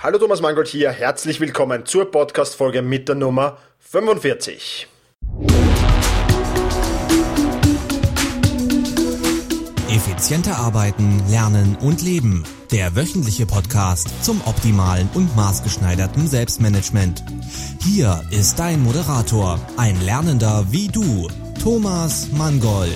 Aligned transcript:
Hallo 0.00 0.16
Thomas 0.16 0.40
Mangold 0.40 0.68
hier, 0.68 0.92
herzlich 0.92 1.40
willkommen 1.40 1.84
zur 1.84 2.08
Podcast-Folge 2.08 2.82
mit 2.82 3.08
der 3.08 3.16
Nummer 3.16 3.58
45. 3.80 4.86
Effizienter 9.90 10.56
arbeiten, 10.56 11.20
lernen 11.28 11.76
und 11.80 12.00
leben. 12.00 12.44
Der 12.70 12.94
wöchentliche 12.94 13.44
Podcast 13.44 14.24
zum 14.24 14.40
optimalen 14.46 15.10
und 15.14 15.34
maßgeschneiderten 15.34 16.28
Selbstmanagement. 16.28 17.24
Hier 17.82 18.22
ist 18.30 18.60
dein 18.60 18.80
Moderator, 18.84 19.58
ein 19.76 20.00
Lernender 20.02 20.64
wie 20.70 20.86
du, 20.86 21.26
Thomas 21.60 22.28
Mangold. 22.30 22.92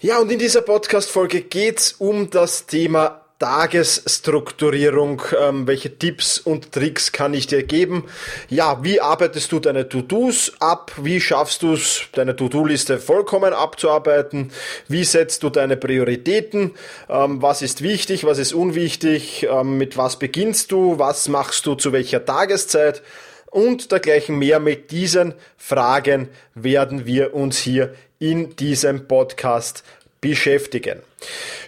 Ja, 0.00 0.18
und 0.18 0.32
in 0.32 0.40
dieser 0.40 0.62
Podcast-Folge 0.62 1.42
geht's 1.42 1.92
um 1.92 2.28
das 2.28 2.66
Thema 2.66 3.25
Tagesstrukturierung, 3.38 5.20
ähm, 5.38 5.66
welche 5.66 5.98
Tipps 5.98 6.38
und 6.38 6.72
Tricks 6.72 7.12
kann 7.12 7.34
ich 7.34 7.46
dir 7.46 7.62
geben? 7.64 8.04
Ja, 8.48 8.82
wie 8.82 9.00
arbeitest 9.00 9.52
du 9.52 9.60
deine 9.60 9.90
To-Dos 9.90 10.54
ab? 10.58 10.92
Wie 11.02 11.20
schaffst 11.20 11.62
du 11.62 11.74
es, 11.74 12.02
deine 12.12 12.34
To-Do-Liste 12.34 12.98
vollkommen 12.98 13.52
abzuarbeiten? 13.52 14.52
Wie 14.88 15.04
setzt 15.04 15.42
du 15.42 15.50
deine 15.50 15.76
Prioritäten? 15.76 16.72
Ähm, 17.10 17.42
was 17.42 17.60
ist 17.60 17.82
wichtig, 17.82 18.24
was 18.24 18.38
ist 18.38 18.54
unwichtig? 18.54 19.46
Ähm, 19.50 19.76
mit 19.76 19.98
was 19.98 20.18
beginnst 20.18 20.72
du? 20.72 20.98
Was 20.98 21.28
machst 21.28 21.66
du 21.66 21.74
zu 21.74 21.92
welcher 21.92 22.24
Tageszeit? 22.24 23.02
Und 23.50 23.92
dergleichen 23.92 24.38
mehr 24.38 24.60
mit 24.60 24.90
diesen 24.90 25.34
Fragen 25.58 26.28
werden 26.54 27.04
wir 27.04 27.34
uns 27.34 27.58
hier 27.58 27.94
in 28.18 28.56
diesem 28.56 29.06
Podcast 29.08 29.84
beschäftigen. 30.28 31.02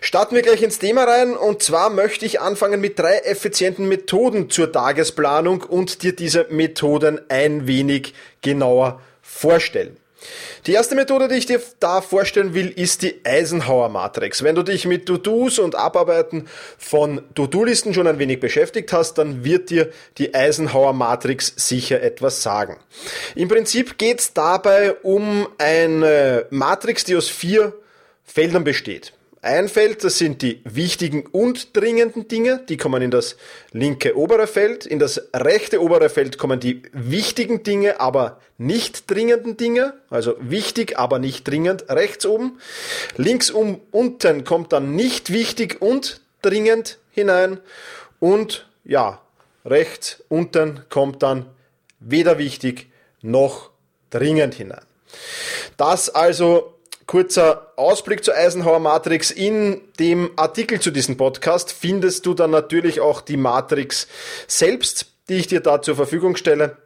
Starten 0.01 0.35
wir 0.35 0.43
gleich 0.43 0.63
ins 0.63 0.79
Thema 0.79 1.05
rein 1.05 1.37
und 1.37 1.63
zwar 1.63 1.91
möchte 1.91 2.27
ich 2.27 2.41
anfangen 2.41 2.81
mit 2.81 2.99
drei 2.99 3.19
effizienten 3.19 3.89
Methoden 3.89 4.51
zur 4.51 4.73
Tagesplanung 4.73 5.63
und 5.63 6.03
dir 6.03 6.15
diese 6.15 6.47
Methoden 6.51 7.21
ein 7.29 7.67
wenig 7.67 8.15
genauer 8.43 9.01
vorstellen. 9.23 9.97
Die 10.67 10.73
erste 10.73 10.97
Methode, 10.97 11.29
die 11.29 11.37
ich 11.37 11.47
dir 11.47 11.63
da 11.79 12.01
vorstellen 12.01 12.53
will, 12.53 12.69
ist 12.69 13.03
die 13.03 13.21
Eisenhower 13.25 13.89
Matrix. 13.89 14.43
Wenn 14.43 14.57
du 14.57 14.65
dich 14.65 14.85
mit 14.85 15.07
To-Dos 15.07 15.61
und 15.61 15.77
Abarbeiten 15.77 16.49
von 16.77 17.23
To-Do-Listen 17.37 17.95
schon 17.95 18.09
ein 18.09 18.19
wenig 18.19 18.41
beschäftigt 18.41 18.93
hast, 18.93 19.15
dann 19.15 19.45
wird 19.45 19.71
dir 19.71 19.91
die 20.19 20.35
Eisenhower 20.35 20.93
Matrix 20.93 21.53
sicher 21.57 22.03
etwas 22.03 22.43
sagen. 22.43 22.77
Im 23.37 23.47
Prinzip 23.49 23.99
geht 23.99 24.19
es 24.19 24.33
dabei 24.33 24.95
um 25.03 25.47
eine 25.59 26.47
Matrix, 26.51 27.05
die 27.05 27.15
aus 27.15 27.29
vier 27.29 27.73
Feldern 28.29 28.63
besteht. 28.63 29.15
Ein 29.41 29.69
Feld, 29.69 30.03
das 30.03 30.19
sind 30.19 30.43
die 30.43 30.61
wichtigen 30.65 31.25
und 31.27 31.77
dringenden 31.77 32.27
Dinge, 32.27 32.61
die 32.69 32.77
kommen 32.77 33.03
in 33.03 33.13
das 33.13 33.37
linke 33.71 34.17
obere 34.17 34.49
Feld. 34.49 34.85
In 34.85 34.99
das 34.99 35.29
rechte 35.33 35.81
obere 35.81 36.09
Feld 36.09 36.39
kommen 36.39 36.59
die 36.59 36.83
wichtigen 36.93 37.63
Dinge, 37.63 38.01
aber 38.01 38.41
nicht 38.59 39.09
dringenden 39.09 39.57
Dinge, 39.57 39.95
also 40.11 40.35
wichtig, 40.41 40.99
aber 40.99 41.21
nicht 41.21 41.47
dringend, 41.47 41.89
rechts 41.89 42.27
oben. 42.27 42.59
Links 43.17 43.51
um, 43.51 43.81
unten 43.93 44.43
kommt 44.43 44.73
dann 44.73 44.97
nicht 44.97 45.33
wichtig 45.33 45.81
und 45.81 46.21
dringend 46.43 46.99
hinein. 47.13 47.61
Und 48.19 48.69
ja, 48.85 49.23
rechts 49.65 50.23
unten 50.29 50.81
kommt 50.89 51.23
dann 51.23 51.47
weder 52.01 52.39
wichtig 52.39 52.89
noch 53.23 53.71
dringend 54.11 54.55
hinein. 54.55 54.85
Das 55.77 56.11
also 56.11 56.78
Kurzer 57.09 57.73
Ausblick 57.77 58.23
zur 58.23 58.35
Eisenhower 58.37 58.81
Matrix. 58.81 59.31
In 59.31 59.81
dem 59.99 60.31
Artikel 60.37 60.79
zu 60.79 60.91
diesem 60.91 61.17
Podcast 61.17 61.73
findest 61.73 62.27
du 62.27 62.35
dann 62.35 62.51
natürlich 62.51 63.01
auch 63.01 63.23
die 63.23 63.39
Matrix 63.39 64.09
selbst, 64.47 65.07
die 65.31 65.37
ich 65.37 65.47
dir 65.47 65.61
da 65.61 65.81
zur 65.81 65.97
Verfügung 65.97 66.37
stelle 66.37 66.77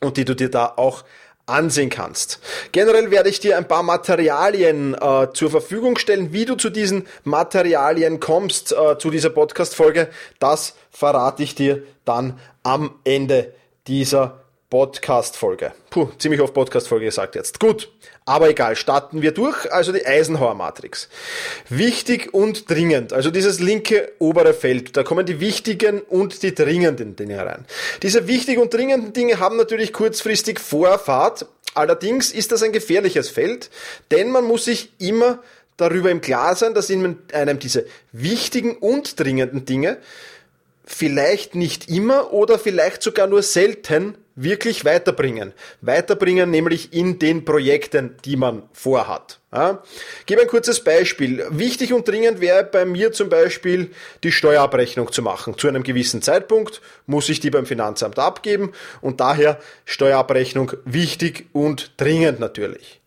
und 0.00 0.18
die 0.18 0.24
du 0.24 0.36
dir 0.36 0.52
da 0.52 0.72
auch 0.76 1.02
ansehen 1.46 1.90
kannst. 1.90 2.38
Generell 2.70 3.10
werde 3.10 3.28
ich 3.28 3.40
dir 3.40 3.56
ein 3.56 3.66
paar 3.66 3.82
Materialien 3.82 4.94
äh, 4.94 5.32
zur 5.34 5.50
Verfügung 5.50 5.98
stellen. 5.98 6.32
Wie 6.32 6.44
du 6.44 6.54
zu 6.54 6.70
diesen 6.70 7.04
Materialien 7.24 8.20
kommst, 8.20 8.70
äh, 8.70 8.98
zu 8.98 9.10
dieser 9.10 9.30
Podcast-Folge, 9.30 10.10
das 10.38 10.76
verrate 10.92 11.42
ich 11.42 11.56
dir 11.56 11.82
dann 12.04 12.38
am 12.62 12.94
Ende 13.02 13.52
dieser 13.88 14.45
Podcast-Folge. 14.68 15.72
Puh, 15.90 16.08
ziemlich 16.18 16.40
oft 16.40 16.52
Podcast-Folge 16.52 17.04
gesagt 17.04 17.36
jetzt. 17.36 17.60
Gut, 17.60 17.88
aber 18.24 18.48
egal, 18.48 18.74
starten 18.74 19.22
wir 19.22 19.30
durch. 19.30 19.72
Also 19.72 19.92
die 19.92 20.04
Eisenhower-Matrix. 20.04 21.08
Wichtig 21.68 22.34
und 22.34 22.68
dringend, 22.68 23.12
also 23.12 23.30
dieses 23.30 23.60
linke 23.60 24.12
obere 24.18 24.54
Feld, 24.54 24.96
da 24.96 25.04
kommen 25.04 25.24
die 25.24 25.38
wichtigen 25.38 26.00
und 26.00 26.42
die 26.42 26.52
dringenden 26.54 27.14
Dinge 27.14 27.38
rein. 27.46 27.64
Diese 28.02 28.26
wichtigen 28.26 28.60
und 28.60 28.74
dringenden 28.74 29.12
Dinge 29.12 29.38
haben 29.38 29.56
natürlich 29.56 29.92
kurzfristig 29.92 30.58
Vorfahrt. 30.58 31.46
Allerdings 31.74 32.32
ist 32.32 32.50
das 32.50 32.64
ein 32.64 32.72
gefährliches 32.72 33.28
Feld, 33.28 33.70
denn 34.10 34.30
man 34.30 34.44
muss 34.44 34.64
sich 34.64 34.90
immer 34.98 35.42
darüber 35.76 36.10
im 36.10 36.20
Klaren 36.20 36.56
sein, 36.56 36.74
dass 36.74 36.90
in 36.90 37.18
einem 37.32 37.58
diese 37.60 37.86
wichtigen 38.10 38.76
und 38.76 39.20
dringenden 39.20 39.64
Dinge 39.64 39.98
vielleicht 40.84 41.54
nicht 41.54 41.88
immer 41.88 42.32
oder 42.32 42.58
vielleicht 42.58 43.02
sogar 43.02 43.26
nur 43.26 43.42
selten 43.42 44.16
wirklich 44.36 44.84
weiterbringen. 44.84 45.52
Weiterbringen 45.80 46.50
nämlich 46.50 46.92
in 46.92 47.18
den 47.18 47.44
Projekten, 47.44 48.16
die 48.24 48.36
man 48.36 48.62
vorhat. 48.72 49.40
Ja. 49.52 49.82
Gebe 50.26 50.42
ein 50.42 50.48
kurzes 50.48 50.84
Beispiel. 50.84 51.44
Wichtig 51.50 51.92
und 51.92 52.06
dringend 52.06 52.40
wäre 52.40 52.62
bei 52.64 52.84
mir 52.84 53.12
zum 53.12 53.30
Beispiel 53.30 53.90
die 54.22 54.30
Steuerabrechnung 54.30 55.10
zu 55.10 55.22
machen. 55.22 55.56
Zu 55.58 55.68
einem 55.68 55.82
gewissen 55.82 56.20
Zeitpunkt 56.22 56.82
muss 57.06 57.28
ich 57.30 57.40
die 57.40 57.50
beim 57.50 57.66
Finanzamt 57.66 58.18
abgeben 58.18 58.72
und 59.00 59.20
daher 59.20 59.58
Steuerabrechnung 59.86 60.72
wichtig 60.84 61.46
und 61.52 61.92
dringend 61.96 62.38
natürlich. 62.38 63.00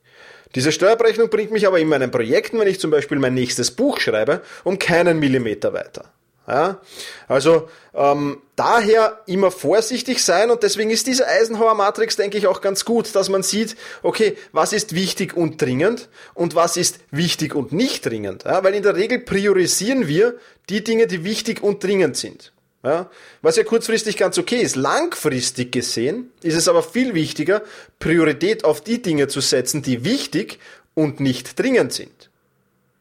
Diese 0.55 0.71
Steuerabrechnung 0.71 1.29
bringt 1.29 1.51
mich 1.51 1.67
aber 1.67 1.79
in 1.79 1.87
meinen 1.87 2.09
Projekten, 2.09 2.59
wenn 2.59 2.67
ich 2.67 2.79
zum 2.79 2.89
Beispiel 2.89 3.19
mein 3.19 3.35
nächstes 3.35 3.69
Buch 3.69 3.99
schreibe, 3.99 4.41
um 4.63 4.79
keinen 4.79 5.19
Millimeter 5.19 5.73
weiter. 5.73 6.11
Ja? 6.49 6.81
Also 7.27 7.69
ähm, 7.93 8.41
daher 8.55 9.21
immer 9.27 9.51
vorsichtig 9.51 10.23
sein 10.23 10.49
und 10.51 10.63
deswegen 10.63 10.89
ist 10.89 11.07
diese 11.07 11.27
Eisenhower 11.27 11.75
Matrix, 11.75 12.15
denke 12.15 12.37
ich, 12.37 12.47
auch 12.47 12.61
ganz 12.61 12.85
gut, 12.85 13.15
dass 13.15 13.29
man 13.29 13.43
sieht, 13.43 13.75
okay, 14.01 14.35
was 14.51 14.73
ist 14.73 14.95
wichtig 14.95 15.37
und 15.37 15.61
dringend 15.61 16.09
und 16.33 16.55
was 16.55 16.75
ist 16.75 16.99
wichtig 17.11 17.55
und 17.55 17.71
nicht 17.71 18.05
dringend. 18.05 18.43
Ja? 18.45 18.63
Weil 18.63 18.73
in 18.73 18.83
der 18.83 18.95
Regel 18.95 19.19
priorisieren 19.19 20.07
wir 20.07 20.37
die 20.69 20.83
Dinge, 20.83 21.07
die 21.07 21.23
wichtig 21.23 21.61
und 21.63 21.83
dringend 21.83 22.17
sind. 22.17 22.51
Ja, 22.81 23.11
was 23.41 23.57
ja 23.57 23.65
kurzfristig 23.65 24.15
ganz 24.15 24.37
okay 24.37 24.61
ist. 24.61 24.77
Langfristig 24.77 25.73
gesehen 25.73 26.31
ist 26.41 26.55
es 26.55 26.69
aber 26.69 26.81
viel 26.81 27.13
wichtiger, 27.13 27.61
Priorität 27.99 28.63
auf 28.63 28.79
die 28.79 29.01
Dinge 29.01 29.27
zu 29.27 29.41
setzen, 29.41 29.81
die 29.81 30.05
wichtig 30.05 30.59
und 30.93 31.19
nicht 31.19 31.59
dringend 31.59 31.91
sind. 31.91 32.28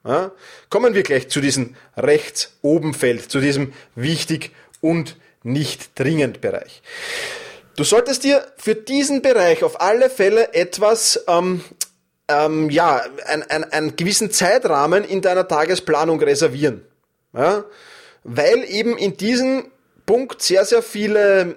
Ja? 0.09 0.33
Kommen 0.71 0.95
wir 0.95 1.03
gleich 1.03 1.29
zu 1.29 1.41
diesem 1.41 1.77
rechts 1.97 2.55
oben 2.63 2.95
Feld, 2.95 3.31
zu 3.31 3.41
diesem 3.41 3.75
wichtig 3.95 4.53
und 4.81 5.17
nicht 5.43 5.99
dringend 5.99 6.41
Bereich. 6.41 6.83
Du 7.77 7.85
solltest 7.85 8.25
dir 8.25 8.45
für 8.57 8.75
diesen 8.75 9.23
Bereich 9.23 9.63
auf 9.63 9.81
alle 9.81 10.11
Fälle 10.11 10.55
etwas, 10.55 11.25
ähm, 11.29 11.63
ähm, 12.27 12.71
ja, 12.71 13.05
ein, 13.27 13.43
ein, 13.43 13.65
einen 13.65 13.97
gewissen 13.97 14.31
Zeitrahmen 14.33 15.05
in 15.05 15.21
deiner 15.21 15.47
Tagesplanung 15.47 16.21
reservieren. 16.21 16.85
Ja? 17.35 17.65
Weil 18.25 18.65
eben 18.65 18.97
in 18.97 19.17
diesem 19.17 19.71
Punkt 20.07 20.43
sehr, 20.43 20.65
sehr 20.65 20.83
viele 20.83 21.57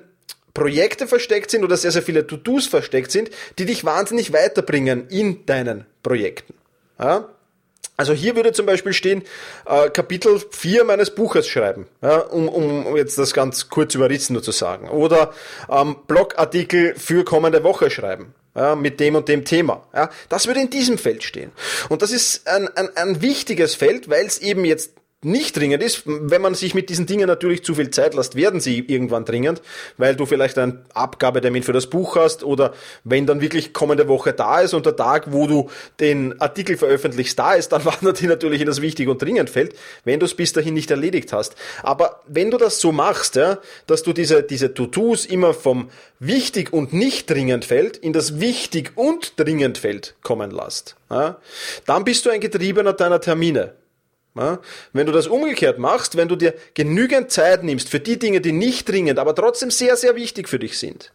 Projekte 0.54 1.08
versteckt 1.08 1.50
sind 1.50 1.64
oder 1.64 1.78
sehr, 1.78 1.92
sehr 1.92 2.04
viele 2.04 2.28
To-Dos 2.28 2.68
versteckt 2.68 3.12
sind, 3.12 3.30
die 3.58 3.66
dich 3.66 3.86
wahnsinnig 3.86 4.34
weiterbringen 4.34 5.08
in 5.08 5.46
deinen 5.46 5.86
Projekten. 6.04 6.54
Ja? 7.00 7.30
Also 8.02 8.14
hier 8.14 8.36
würde 8.36 8.52
zum 8.52 8.66
Beispiel 8.66 8.94
stehen, 8.94 9.22
äh, 9.68 9.92
Kapitel 9.92 10.42
4 10.50 10.86
meines 10.86 11.14
Buches 11.14 11.48
schreiben, 11.48 11.86
ja, 12.02 12.18
um, 12.18 12.50
um 12.50 12.98
jetzt 12.98 13.20
das 13.20 13.32
ganz 13.32 13.70
kurz 13.70 13.94
überrissen 13.94 14.34
nur 14.34 14.42
zu 14.42 14.52
sagen. 14.52 14.90
Oder 14.90 15.34
ähm, 15.70 15.98
Blogartikel 16.08 16.96
für 16.96 17.24
kommende 17.24 17.64
Woche 17.64 17.92
schreiben. 17.92 18.34
Ja, 18.56 18.76
mit 18.76 19.00
dem 19.00 19.16
und 19.16 19.30
dem 19.30 19.46
Thema. 19.46 19.88
Ja, 19.94 20.10
das 20.30 20.48
würde 20.48 20.62
in 20.62 20.72
diesem 20.72 20.98
Feld 20.98 21.24
stehen. 21.24 21.52
Und 21.90 22.02
das 22.02 22.12
ist 22.12 22.48
ein, 22.48 22.68
ein, 22.76 22.90
ein 22.98 23.22
wichtiges 23.22 23.76
Feld, 23.76 24.10
weil 24.10 24.26
es 24.26 24.40
eben 24.40 24.66
jetzt 24.66 24.94
nicht 25.24 25.56
dringend 25.56 25.84
ist, 25.84 26.04
wenn 26.06 26.42
man 26.42 26.56
sich 26.56 26.74
mit 26.74 26.90
diesen 26.90 27.06
Dingen 27.06 27.28
natürlich 27.28 27.64
zu 27.64 27.76
viel 27.76 27.92
Zeit 27.92 28.16
lässt, 28.16 28.36
werden 28.36 28.60
sie 28.60 28.80
irgendwann 28.80 29.24
dringend, 29.24 29.62
weil 29.98 30.16
du 30.16 30.26
vielleicht 30.26 30.58
einen 30.58 30.80
Abgabetermin 30.96 31.62
für 31.62 31.74
das 31.74 31.88
Buch 31.88 32.16
hast 32.16 32.44
oder 32.44 32.74
wenn 33.04 33.28
dann 33.28 33.40
wirklich 33.40 33.72
kommende 33.72 34.08
Woche 34.08 34.34
da 34.34 34.62
ist 34.62 34.74
und 34.74 34.88
der 34.88 34.96
Tag, 34.96 35.32
wo 35.32 35.46
du 35.46 35.70
den 36.00 36.42
Artikel 36.42 36.76
veröffentlichst, 36.76 37.38
da 37.38 37.54
ist, 37.54 37.72
dann 37.72 37.86
wandert 37.86 38.20
die 38.20 38.26
natürlich 38.26 38.62
in 38.62 38.68
das 38.68 38.82
wichtig 38.82 39.08
und 39.10 39.22
dringend 39.22 39.52
Feld, 39.52 39.76
wenn 40.06 40.20
du 40.20 40.26
es 40.26 40.34
bis 40.34 40.54
dahin 40.54 40.74
nicht 40.74 40.90
erledigt 40.90 41.34
hast. 41.34 41.56
Aber 41.84 42.22
wenn 42.28 42.50
du 42.50 42.58
das 42.58 42.80
so 42.80 42.92
machst, 42.92 43.36
ja, 43.36 43.60
dass 43.86 44.02
du 44.02 44.14
diese, 44.14 44.42
diese 44.42 44.74
To-Dos 44.74 45.28
immer 45.28 45.54
vom 45.54 45.92
wichtig 46.18 46.74
und 46.74 46.94
nicht 46.94 47.30
dringend 47.30 47.66
Feld 47.66 47.96
in 47.96 48.12
das 48.12 48.40
wichtig 48.40 48.94
und 48.96 49.40
dringend 49.40 49.78
Feld 49.78 50.16
kommen 50.24 50.50
lässt, 50.50 50.96
ja, 51.12 51.38
dann 51.86 52.04
bist 52.06 52.26
du 52.26 52.32
ein 52.32 52.40
Getriebener 52.40 52.94
deiner 52.94 53.22
Termine. 53.22 53.76
Wenn 54.34 55.06
du 55.06 55.12
das 55.12 55.28
umgekehrt 55.28 55.78
machst, 55.78 56.16
wenn 56.16 56.30
du 56.30 56.38
dir 56.38 56.54
genügend 56.74 57.32
Zeit 57.32 57.64
nimmst 57.64 57.90
für 57.90 58.00
die 58.00 58.18
Dinge, 58.18 58.40
die 58.40 58.54
nicht 58.54 58.88
dringend, 58.88 59.20
aber 59.20 59.36
trotzdem 59.36 59.72
sehr, 59.72 59.98
sehr 59.98 60.16
wichtig 60.16 60.48
für 60.48 60.60
dich 60.60 60.80
sind, 60.80 61.12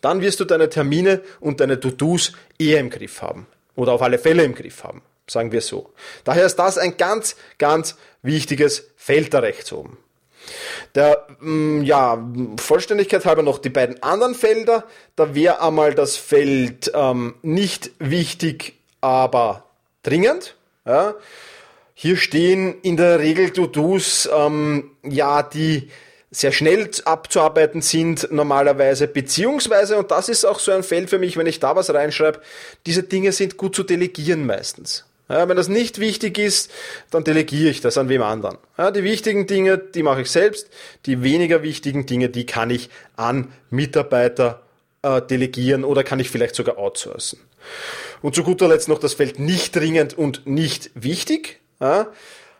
dann 0.00 0.22
wirst 0.22 0.40
du 0.40 0.44
deine 0.44 0.70
Termine 0.70 1.20
und 1.40 1.60
deine 1.60 1.78
To-Dos 1.78 2.32
eher 2.58 2.80
im 2.80 2.88
Griff 2.88 3.20
haben. 3.20 3.46
Oder 3.76 3.92
auf 3.92 4.02
alle 4.02 4.18
Fälle 4.18 4.44
im 4.44 4.54
Griff 4.54 4.82
haben. 4.82 5.02
Sagen 5.28 5.52
wir 5.52 5.60
so. 5.60 5.92
Daher 6.24 6.46
ist 6.46 6.56
das 6.56 6.78
ein 6.78 6.96
ganz, 6.96 7.36
ganz 7.58 7.96
wichtiges 8.22 8.90
Feld 8.96 9.34
da 9.34 9.40
rechts 9.40 9.72
oben. 9.72 9.98
Der, 10.94 11.26
mm, 11.40 11.82
ja, 11.82 12.22
Vollständigkeit 12.58 13.24
halber 13.24 13.42
noch 13.42 13.58
die 13.58 13.70
beiden 13.70 14.02
anderen 14.02 14.34
Felder. 14.34 14.84
Da 15.16 15.34
wäre 15.34 15.62
einmal 15.62 15.94
das 15.94 16.16
Feld 16.16 16.92
ähm, 16.94 17.34
nicht 17.42 17.90
wichtig, 17.98 18.74
aber 19.00 19.64
dringend. 20.02 20.56
Ja. 20.86 21.14
Hier 21.94 22.16
stehen 22.16 22.80
in 22.82 22.96
der 22.96 23.20
Regel 23.20 23.50
To-Dos, 23.50 24.28
ähm, 24.34 24.90
ja, 25.02 25.42
die 25.42 25.90
sehr 26.32 26.50
schnell 26.50 26.90
abzuarbeiten 27.04 27.80
sind 27.80 28.28
normalerweise, 28.32 29.06
beziehungsweise, 29.06 29.96
und 29.96 30.10
das 30.10 30.28
ist 30.28 30.44
auch 30.44 30.58
so 30.58 30.72
ein 30.72 30.82
Feld 30.82 31.08
für 31.08 31.18
mich, 31.18 31.36
wenn 31.36 31.46
ich 31.46 31.60
da 31.60 31.76
was 31.76 31.94
reinschreibe, 31.94 32.40
diese 32.86 33.04
Dinge 33.04 33.30
sind 33.30 33.56
gut 33.56 33.76
zu 33.76 33.84
delegieren 33.84 34.44
meistens. 34.44 35.04
Ja, 35.28 35.48
wenn 35.48 35.56
das 35.56 35.68
nicht 35.68 36.00
wichtig 36.00 36.36
ist, 36.36 36.70
dann 37.10 37.24
delegiere 37.24 37.70
ich 37.70 37.80
das 37.80 37.96
an 37.96 38.10
wem 38.10 38.22
anderen. 38.22 38.58
Ja, 38.76 38.90
die 38.90 39.04
wichtigen 39.04 39.46
Dinge, 39.46 39.78
die 39.78 40.02
mache 40.02 40.22
ich 40.22 40.30
selbst. 40.30 40.68
Die 41.06 41.22
weniger 41.22 41.62
wichtigen 41.62 42.04
Dinge, 42.04 42.28
die 42.28 42.44
kann 42.44 42.68
ich 42.68 42.90
an 43.16 43.52
Mitarbeiter 43.70 44.62
äh, 45.02 45.22
delegieren 45.22 45.84
oder 45.84 46.04
kann 46.04 46.20
ich 46.20 46.28
vielleicht 46.28 46.54
sogar 46.54 46.76
outsourcen. 46.76 47.38
Und 48.20 48.34
zu 48.34 48.42
guter 48.42 48.68
Letzt 48.68 48.88
noch 48.88 48.98
das 48.98 49.14
Feld 49.14 49.38
nicht 49.38 49.74
dringend 49.74 50.12
und 50.18 50.46
nicht 50.46 50.90
wichtig. 50.94 51.60
Ja, 51.80 52.08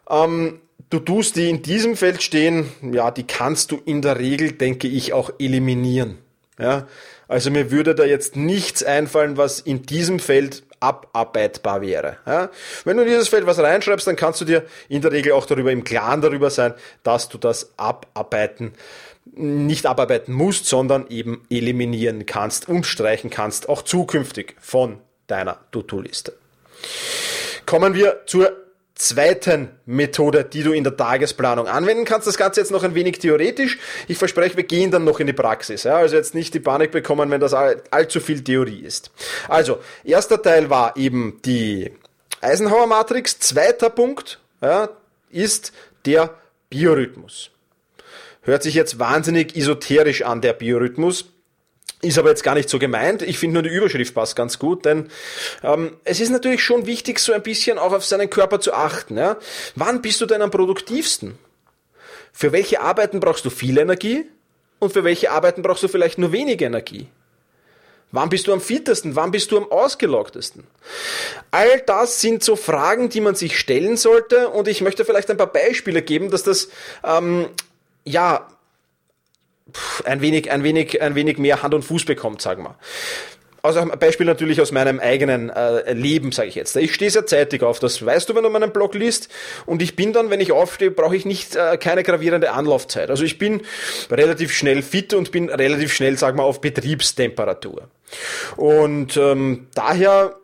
ähm, 0.08 0.60
du 0.90 0.98
tust 0.98 1.36
die 1.36 1.48
in 1.48 1.62
diesem 1.62 1.96
Feld 1.96 2.22
stehen, 2.22 2.70
ja, 2.82 3.10
die 3.10 3.26
kannst 3.26 3.70
du 3.70 3.80
in 3.84 4.02
der 4.02 4.18
Regel, 4.18 4.52
denke 4.52 4.88
ich, 4.88 5.12
auch 5.12 5.30
eliminieren. 5.38 6.18
Ja, 6.58 6.86
also 7.26 7.50
mir 7.50 7.70
würde 7.70 7.94
da 7.94 8.04
jetzt 8.04 8.36
nichts 8.36 8.82
einfallen, 8.82 9.36
was 9.36 9.60
in 9.60 9.82
diesem 9.82 10.20
Feld 10.20 10.62
abarbeitbar 10.78 11.80
wäre. 11.80 12.18
Ja? 12.26 12.50
Wenn 12.84 12.96
du 12.96 13.02
in 13.02 13.08
dieses 13.08 13.28
Feld 13.28 13.46
was 13.46 13.58
reinschreibst, 13.58 14.06
dann 14.06 14.16
kannst 14.16 14.40
du 14.40 14.44
dir 14.44 14.64
in 14.88 15.00
der 15.00 15.10
Regel 15.10 15.32
auch 15.32 15.46
darüber 15.46 15.72
im 15.72 15.82
Klaren 15.82 16.20
darüber 16.20 16.50
sein, 16.50 16.74
dass 17.02 17.28
du 17.28 17.38
das 17.38 17.72
abarbeiten 17.76 18.74
nicht 19.36 19.86
abarbeiten 19.86 20.32
musst, 20.32 20.66
sondern 20.66 21.08
eben 21.08 21.46
eliminieren 21.50 22.26
kannst 22.26 22.68
und 22.68 22.86
streichen 22.86 23.30
kannst, 23.30 23.68
auch 23.68 23.82
zukünftig 23.82 24.54
von 24.60 24.98
deiner 25.26 25.58
To-Do-Liste. 25.72 26.34
Kommen 27.66 27.94
wir 27.94 28.20
zur 28.26 28.63
zweiten 28.94 29.70
Methode, 29.86 30.44
die 30.44 30.62
du 30.62 30.72
in 30.72 30.84
der 30.84 30.96
Tagesplanung 30.96 31.66
anwenden 31.66 32.04
kannst. 32.04 32.26
Das 32.26 32.36
Ganze 32.36 32.60
jetzt 32.60 32.70
noch 32.70 32.84
ein 32.84 32.94
wenig 32.94 33.18
theoretisch. 33.18 33.78
Ich 34.06 34.18
verspreche, 34.18 34.56
wir 34.56 34.64
gehen 34.64 34.90
dann 34.90 35.04
noch 35.04 35.20
in 35.20 35.26
die 35.26 35.32
Praxis. 35.32 35.82
Ja? 35.82 35.96
Also 35.96 36.16
jetzt 36.16 36.34
nicht 36.34 36.54
die 36.54 36.60
Panik 36.60 36.92
bekommen, 36.92 37.30
wenn 37.30 37.40
das 37.40 37.54
all, 37.54 37.82
allzu 37.90 38.20
viel 38.20 38.44
Theorie 38.44 38.80
ist. 38.80 39.10
Also, 39.48 39.80
erster 40.04 40.40
Teil 40.40 40.70
war 40.70 40.96
eben 40.96 41.40
die 41.44 41.92
Eisenhower-Matrix. 42.40 43.40
Zweiter 43.40 43.90
Punkt 43.90 44.38
ja, 44.62 44.90
ist 45.30 45.72
der 46.06 46.34
Biorhythmus. 46.70 47.50
Hört 48.42 48.62
sich 48.62 48.74
jetzt 48.74 48.98
wahnsinnig 48.98 49.56
esoterisch 49.56 50.22
an, 50.22 50.40
der 50.40 50.52
Biorhythmus. 50.52 51.33
Ist 52.04 52.18
aber 52.18 52.28
jetzt 52.28 52.44
gar 52.44 52.54
nicht 52.54 52.68
so 52.68 52.78
gemeint. 52.78 53.22
Ich 53.22 53.38
finde 53.38 53.54
nur 53.54 53.62
die 53.62 53.70
Überschrift 53.70 54.14
passt 54.14 54.36
ganz 54.36 54.58
gut, 54.58 54.84
denn 54.84 55.08
ähm, 55.62 55.96
es 56.04 56.20
ist 56.20 56.28
natürlich 56.28 56.62
schon 56.62 56.84
wichtig, 56.84 57.18
so 57.18 57.32
ein 57.32 57.42
bisschen 57.42 57.78
auch 57.78 57.94
auf 57.94 58.04
seinen 58.04 58.28
Körper 58.28 58.60
zu 58.60 58.74
achten. 58.74 59.16
Ja? 59.16 59.38
Wann 59.74 60.02
bist 60.02 60.20
du 60.20 60.26
denn 60.26 60.42
am 60.42 60.50
produktivsten? 60.50 61.38
Für 62.30 62.52
welche 62.52 62.82
Arbeiten 62.82 63.20
brauchst 63.20 63.46
du 63.46 63.50
viel 63.50 63.78
Energie 63.78 64.26
und 64.80 64.92
für 64.92 65.02
welche 65.02 65.30
Arbeiten 65.30 65.62
brauchst 65.62 65.82
du 65.82 65.88
vielleicht 65.88 66.18
nur 66.18 66.30
wenig 66.30 66.60
Energie? 66.60 67.08
Wann 68.12 68.28
bist 68.28 68.48
du 68.48 68.52
am 68.52 68.60
fittesten? 68.60 69.16
Wann 69.16 69.30
bist 69.30 69.50
du 69.50 69.56
am 69.56 69.72
ausgelogtesten? 69.72 70.64
All 71.52 71.80
das 71.86 72.20
sind 72.20 72.44
so 72.44 72.54
Fragen, 72.54 73.08
die 73.08 73.22
man 73.22 73.34
sich 73.34 73.58
stellen 73.58 73.96
sollte 73.96 74.50
und 74.50 74.68
ich 74.68 74.82
möchte 74.82 75.06
vielleicht 75.06 75.30
ein 75.30 75.38
paar 75.38 75.50
Beispiele 75.50 76.02
geben, 76.02 76.30
dass 76.30 76.42
das 76.42 76.68
ähm, 77.02 77.48
ja 78.04 78.46
ein 80.04 80.20
wenig, 80.20 80.50
ein 80.50 80.62
wenig, 80.62 81.00
ein 81.00 81.14
wenig 81.14 81.38
mehr 81.38 81.62
Hand 81.62 81.74
und 81.74 81.82
Fuß 81.82 82.04
bekommt, 82.04 82.42
sagen 82.42 82.64
wir. 82.64 82.76
Also 83.62 83.80
ein 83.80 83.98
Beispiel 83.98 84.26
natürlich 84.26 84.60
aus 84.60 84.72
meinem 84.72 85.00
eigenen 85.00 85.48
äh, 85.48 85.94
Leben, 85.94 86.32
sage 86.32 86.48
ich 86.48 86.54
jetzt. 86.54 86.76
Ich 86.76 86.92
stehe 86.92 87.10
sehr 87.10 87.24
zeitig 87.24 87.62
auf, 87.62 87.78
das 87.78 88.04
weißt 88.04 88.28
du, 88.28 88.34
wenn 88.34 88.42
du 88.42 88.50
meinen 88.50 88.72
Blog 88.72 88.94
liest. 88.94 89.30
Und 89.64 89.80
ich 89.80 89.96
bin 89.96 90.12
dann, 90.12 90.28
wenn 90.28 90.40
ich 90.40 90.52
aufstehe, 90.52 90.90
brauche 90.90 91.16
ich 91.16 91.24
nicht 91.24 91.56
äh, 91.56 91.78
keine 91.78 92.02
gravierende 92.02 92.52
Anlaufzeit. 92.52 93.08
Also 93.08 93.24
ich 93.24 93.38
bin 93.38 93.62
relativ 94.10 94.52
schnell 94.52 94.82
fit 94.82 95.14
und 95.14 95.32
bin 95.32 95.48
relativ 95.48 95.94
schnell, 95.94 96.18
sagen 96.18 96.36
wir, 96.36 96.44
auf 96.44 96.60
Betriebstemperatur. 96.60 97.88
Und 98.56 99.16
ähm, 99.16 99.68
daher 99.74 100.36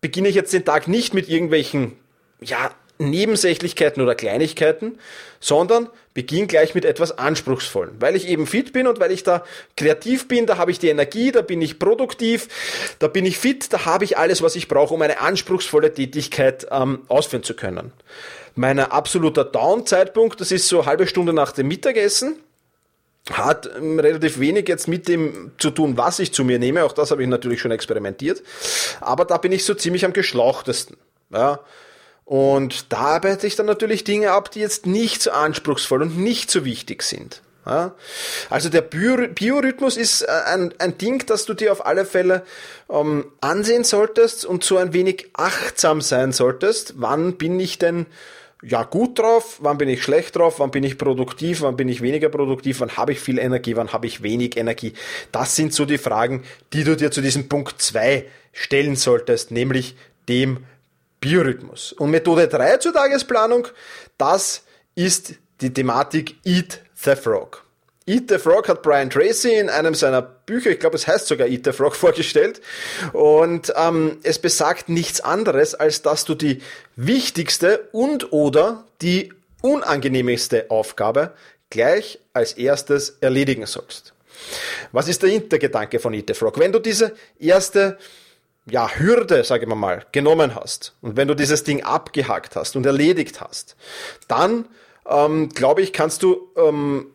beginne 0.00 0.28
ich 0.28 0.36
jetzt 0.36 0.52
den 0.52 0.64
Tag 0.64 0.86
nicht 0.86 1.14
mit 1.14 1.28
irgendwelchen 1.28 1.98
ja, 2.40 2.70
Nebensächlichkeiten 2.98 4.00
oder 4.00 4.14
Kleinigkeiten, 4.14 5.00
sondern 5.40 5.88
beginn 6.18 6.48
gleich 6.48 6.74
mit 6.74 6.84
etwas 6.84 7.16
Anspruchsvollem. 7.16 7.94
Weil 8.00 8.16
ich 8.16 8.26
eben 8.26 8.48
fit 8.48 8.72
bin 8.72 8.88
und 8.88 8.98
weil 8.98 9.12
ich 9.12 9.22
da 9.22 9.44
kreativ 9.76 10.26
bin, 10.26 10.46
da 10.46 10.56
habe 10.56 10.72
ich 10.72 10.80
die 10.80 10.88
Energie, 10.88 11.30
da 11.30 11.42
bin 11.42 11.62
ich 11.62 11.78
produktiv, 11.78 12.48
da 12.98 13.06
bin 13.06 13.24
ich 13.24 13.38
fit, 13.38 13.72
da 13.72 13.84
habe 13.84 14.02
ich 14.02 14.18
alles, 14.18 14.42
was 14.42 14.56
ich 14.56 14.66
brauche, 14.66 14.92
um 14.92 15.00
eine 15.00 15.20
anspruchsvolle 15.20 15.94
Tätigkeit 15.94 16.66
ähm, 16.72 17.02
ausführen 17.06 17.44
zu 17.44 17.54
können. 17.54 17.92
Mein 18.56 18.80
absoluter 18.80 19.44
Down-Zeitpunkt, 19.44 20.40
das 20.40 20.50
ist 20.50 20.66
so 20.66 20.86
halbe 20.86 21.06
Stunde 21.06 21.32
nach 21.32 21.52
dem 21.52 21.68
Mittagessen, 21.68 22.40
hat 23.30 23.70
ähm, 23.78 24.00
relativ 24.00 24.40
wenig 24.40 24.66
jetzt 24.66 24.88
mit 24.88 25.06
dem 25.06 25.52
zu 25.58 25.70
tun, 25.70 25.96
was 25.96 26.18
ich 26.18 26.32
zu 26.32 26.42
mir 26.42 26.58
nehme. 26.58 26.82
Auch 26.82 26.94
das 26.94 27.12
habe 27.12 27.22
ich 27.22 27.28
natürlich 27.28 27.60
schon 27.60 27.70
experimentiert. 27.70 28.42
Aber 29.00 29.24
da 29.24 29.38
bin 29.38 29.52
ich 29.52 29.64
so 29.64 29.72
ziemlich 29.74 30.04
am 30.04 30.12
geschlauchtesten. 30.12 30.96
Ja, 31.30 31.60
und 32.28 32.92
da 32.92 32.98
arbeite 32.98 33.46
ich 33.46 33.56
dann 33.56 33.64
natürlich 33.64 34.04
Dinge 34.04 34.32
ab, 34.32 34.50
die 34.50 34.60
jetzt 34.60 34.84
nicht 34.84 35.22
so 35.22 35.30
anspruchsvoll 35.30 36.02
und 36.02 36.18
nicht 36.18 36.50
so 36.50 36.66
wichtig 36.66 37.02
sind. 37.02 37.40
Also 38.50 38.68
der 38.68 38.82
Biorhythmus 38.82 39.96
ist 39.96 40.22
äh, 40.22 40.26
ein, 40.46 40.74
ein 40.78 40.98
Ding, 40.98 41.24
das 41.26 41.46
du 41.46 41.54
dir 41.54 41.72
auf 41.72 41.86
alle 41.86 42.04
Fälle 42.04 42.44
ähm, 42.90 43.32
ansehen 43.40 43.82
solltest 43.82 44.44
und 44.44 44.62
so 44.62 44.76
ein 44.76 44.92
wenig 44.92 45.30
achtsam 45.32 46.02
sein 46.02 46.32
solltest. 46.32 46.94
Wann 46.96 47.38
bin 47.38 47.58
ich 47.60 47.78
denn 47.78 48.04
ja 48.62 48.82
gut 48.82 49.18
drauf, 49.18 49.58
wann 49.60 49.78
bin 49.78 49.88
ich 49.88 50.02
schlecht 50.02 50.36
drauf, 50.36 50.60
wann 50.60 50.70
bin 50.70 50.84
ich 50.84 50.98
produktiv, 50.98 51.62
wann 51.62 51.76
bin 51.76 51.88
ich 51.88 52.02
weniger 52.02 52.28
produktiv, 52.28 52.80
wann 52.80 52.98
habe 52.98 53.12
ich 53.12 53.20
viel 53.20 53.38
Energie, 53.38 53.76
wann 53.76 53.94
habe 53.94 54.06
ich 54.06 54.22
wenig 54.22 54.58
Energie. 54.58 54.92
Das 55.32 55.56
sind 55.56 55.72
so 55.72 55.86
die 55.86 55.98
Fragen, 55.98 56.42
die 56.74 56.84
du 56.84 56.94
dir 56.94 57.10
zu 57.10 57.22
diesem 57.22 57.48
Punkt 57.48 57.80
2 57.80 58.26
stellen 58.52 58.96
solltest, 58.96 59.50
nämlich 59.50 59.96
dem 60.28 60.66
Biorhythmus. 61.20 61.92
Und 61.92 62.10
Methode 62.10 62.48
3 62.48 62.78
zur 62.78 62.92
Tagesplanung, 62.92 63.68
das 64.16 64.62
ist 64.94 65.34
die 65.60 65.72
Thematik 65.72 66.36
Eat 66.44 66.80
the 66.94 67.16
Frog. 67.16 67.64
Eat 68.06 68.30
the 68.30 68.38
Frog 68.38 68.68
hat 68.68 68.82
Brian 68.82 69.10
Tracy 69.10 69.52
in 69.54 69.68
einem 69.68 69.94
seiner 69.94 70.22
Bücher, 70.22 70.70
ich 70.70 70.80
glaube 70.80 70.96
es 70.96 71.06
heißt 71.06 71.26
sogar 71.26 71.46
Eat 71.46 71.64
the 71.64 71.72
Frog, 71.72 71.94
vorgestellt. 71.96 72.60
Und 73.12 73.72
ähm, 73.76 74.18
es 74.22 74.38
besagt 74.38 74.88
nichts 74.88 75.20
anderes, 75.20 75.74
als 75.74 76.02
dass 76.02 76.24
du 76.24 76.34
die 76.34 76.62
wichtigste 76.96 77.88
und 77.92 78.32
oder 78.32 78.86
die 79.02 79.32
unangenehmste 79.60 80.70
Aufgabe 80.70 81.34
gleich 81.70 82.18
als 82.32 82.54
erstes 82.54 83.18
erledigen 83.20 83.66
sollst. 83.66 84.14
Was 84.92 85.08
ist 85.08 85.22
der 85.22 85.30
Hintergedanke 85.30 85.98
von 85.98 86.14
Eat 86.14 86.28
the 86.28 86.34
Frog? 86.34 86.58
Wenn 86.58 86.72
du 86.72 86.78
diese 86.78 87.14
erste 87.38 87.98
ja, 88.70 88.90
Hürde, 88.90 89.44
sage 89.44 89.66
ich 89.66 89.74
mal, 89.74 90.04
genommen 90.12 90.54
hast 90.54 90.94
und 91.00 91.16
wenn 91.16 91.28
du 91.28 91.34
dieses 91.34 91.64
Ding 91.64 91.82
abgehackt 91.82 92.56
hast 92.56 92.76
und 92.76 92.86
erledigt 92.86 93.40
hast, 93.40 93.76
dann 94.26 94.66
ähm, 95.08 95.48
glaube 95.50 95.82
ich, 95.82 95.92
kannst 95.92 96.22
du, 96.22 96.48
ähm, 96.56 97.06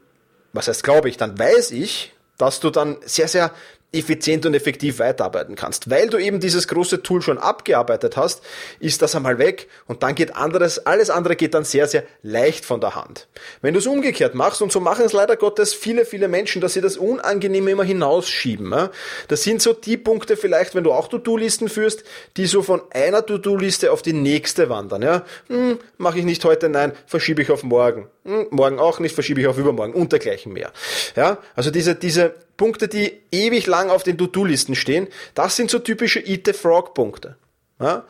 was 0.52 0.68
heißt 0.68 0.84
glaube 0.84 1.10
ich, 1.10 1.18
dann 1.18 1.38
weiß 1.38 1.72
ich, 1.72 2.14
dass 2.38 2.60
du 2.60 2.70
dann 2.70 2.98
sehr, 3.06 3.28
sehr 3.28 3.52
effizient 3.94 4.46
und 4.46 4.54
effektiv 4.54 5.00
weiterarbeiten 5.00 5.56
kannst. 5.56 5.90
Weil 5.90 6.10
du 6.10 6.18
eben 6.18 6.40
dieses 6.40 6.68
große 6.68 7.04
Tool 7.04 7.22
schon 7.22 7.38
abgearbeitet 7.38 8.18
hast, 8.18 8.42
ist 8.80 9.02
das 9.02 9.16
einmal 9.16 9.38
weg 9.38 9.68
und 9.88 10.04
dann 10.04 10.16
geht 10.16 10.36
anderes, 10.36 10.86
alles 10.86 11.10
andere 11.10 11.36
geht 11.36 11.54
dann 11.54 11.64
sehr, 11.64 11.88
sehr 11.88 12.04
leicht 12.22 12.66
von 12.66 12.82
der 12.82 12.96
Hand. 12.96 13.28
Wenn 13.62 13.74
du 13.74 13.80
es 13.80 13.88
umgekehrt 13.88 14.36
machst, 14.36 14.62
und 14.62 14.72
so 14.72 14.80
machen 14.80 15.06
es 15.06 15.14
leider 15.14 15.38
Gottes 15.38 15.74
viele, 15.74 16.06
viele 16.06 16.28
Menschen, 16.28 16.62
dass 16.62 16.74
sie 16.74 16.82
das 16.82 16.98
Unangenehme 16.98 17.72
immer 17.72 17.84
hinausschieben. 17.84 18.90
Das 19.28 19.44
sind 19.44 19.62
so 19.62 19.74
die 19.74 19.98
Punkte 19.98 20.38
vielleicht, 20.38 20.74
wenn 20.74 20.84
du 20.84 20.92
auch 20.92 21.08
To-Do-Listen 21.08 21.70
führst, 21.70 22.04
die 22.38 22.46
so 22.46 22.64
von 22.64 22.82
einer 22.92 23.26
To-Do-Liste 23.26 23.92
auf 23.92 24.02
die 24.02 24.14
nächste 24.14 24.70
wandern. 24.70 25.02
Ja? 25.02 25.24
Hm, 25.48 25.80
Mache 25.98 26.20
ich 26.20 26.26
nicht 26.26 26.44
heute, 26.44 26.70
nein, 26.70 26.94
verschiebe 27.06 27.42
ich 27.42 27.52
auf 27.52 27.64
morgen. 27.64 28.08
Hm, 28.26 28.48
morgen 28.52 28.80
auch 28.80 29.00
nicht, 29.00 29.14
verschiebe 29.14 29.42
ich 29.42 29.48
auf 29.48 29.58
übermorgen 29.58 29.94
und 29.94 30.12
dergleichen 30.12 30.54
mehr. 30.54 30.72
Ja? 31.16 31.40
Also 31.56 31.72
diese, 31.72 31.96
diese 31.96 32.34
Punkte, 32.56 32.88
die 32.88 33.22
ewig 33.32 33.68
lang 33.68 33.90
auf 33.90 34.04
den 34.04 34.18
To-Do-Listen 34.18 34.76
stehen, 34.76 35.08
das 35.36 35.56
sind 35.56 35.70
so 35.70 35.80
typische 35.80 36.20
Eat 36.20 36.44
the 36.46 36.54
Frog-Punkte. 36.54 37.36
Ja? 37.80 38.06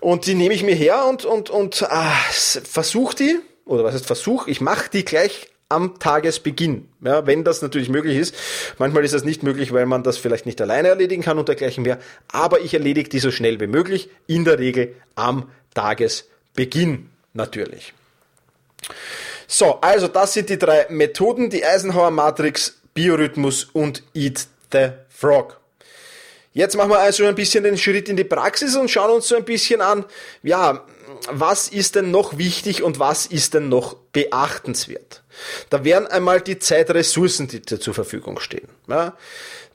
Und 0.00 0.26
die 0.26 0.34
nehme 0.34 0.54
ich 0.54 0.62
mir 0.62 0.74
her 0.74 1.04
und, 1.06 1.24
und, 1.24 1.50
und 1.50 1.82
ah, 1.82 2.14
versuche 2.30 3.16
die, 3.16 3.38
oder 3.66 3.84
was 3.84 3.94
heißt 3.94 4.06
Versuch, 4.06 4.46
ich 4.46 4.60
mache 4.60 4.88
die 4.90 5.04
gleich 5.04 5.48
am 5.68 5.98
Tagesbeginn, 5.98 6.88
ja, 7.00 7.26
wenn 7.26 7.42
das 7.42 7.60
natürlich 7.60 7.88
möglich 7.88 8.16
ist. 8.16 8.36
Manchmal 8.78 9.04
ist 9.04 9.14
das 9.14 9.24
nicht 9.24 9.42
möglich, 9.42 9.72
weil 9.72 9.84
man 9.84 10.04
das 10.04 10.16
vielleicht 10.16 10.46
nicht 10.46 10.60
alleine 10.60 10.88
erledigen 10.88 11.22
kann 11.22 11.38
und 11.38 11.48
dergleichen 11.48 11.82
mehr. 11.82 11.98
Aber 12.30 12.60
ich 12.60 12.72
erledige 12.72 13.08
die 13.08 13.18
so 13.18 13.32
schnell 13.32 13.58
wie 13.58 13.66
möglich, 13.66 14.08
in 14.28 14.44
der 14.44 14.60
Regel 14.60 14.94
am 15.16 15.50
Tagesbeginn 15.74 17.10
natürlich. 17.32 17.94
So, 19.46 19.80
also 19.80 20.08
das 20.08 20.32
sind 20.32 20.48
die 20.48 20.58
drei 20.58 20.86
Methoden, 20.88 21.50
die 21.50 21.64
Eisenhower 21.64 22.10
Matrix, 22.10 22.78
Biorhythmus 22.94 23.64
und 23.72 24.02
Eat 24.14 24.46
the 24.72 24.88
Frog. 25.08 25.60
Jetzt 26.52 26.76
machen 26.76 26.90
wir 26.90 26.98
also 26.98 27.26
ein 27.26 27.34
bisschen 27.34 27.64
den 27.64 27.76
Schritt 27.76 28.08
in 28.08 28.16
die 28.16 28.24
Praxis 28.24 28.76
und 28.76 28.90
schauen 28.90 29.10
uns 29.10 29.28
so 29.28 29.36
ein 29.36 29.44
bisschen 29.44 29.82
an, 29.82 30.06
ja, 30.42 30.84
was 31.30 31.68
ist 31.68 31.94
denn 31.94 32.10
noch 32.10 32.38
wichtig 32.38 32.82
und 32.82 32.98
was 32.98 33.26
ist 33.26 33.54
denn 33.54 33.68
noch 33.68 33.94
beachtenswert? 34.12 35.22
Da 35.70 35.84
wären 35.84 36.06
einmal 36.06 36.40
die 36.40 36.58
Zeitressourcen, 36.58 37.48
die 37.48 37.60
dir 37.60 37.78
zur 37.78 37.94
Verfügung 37.94 38.40
stehen. 38.40 38.68
Ja? 38.88 39.16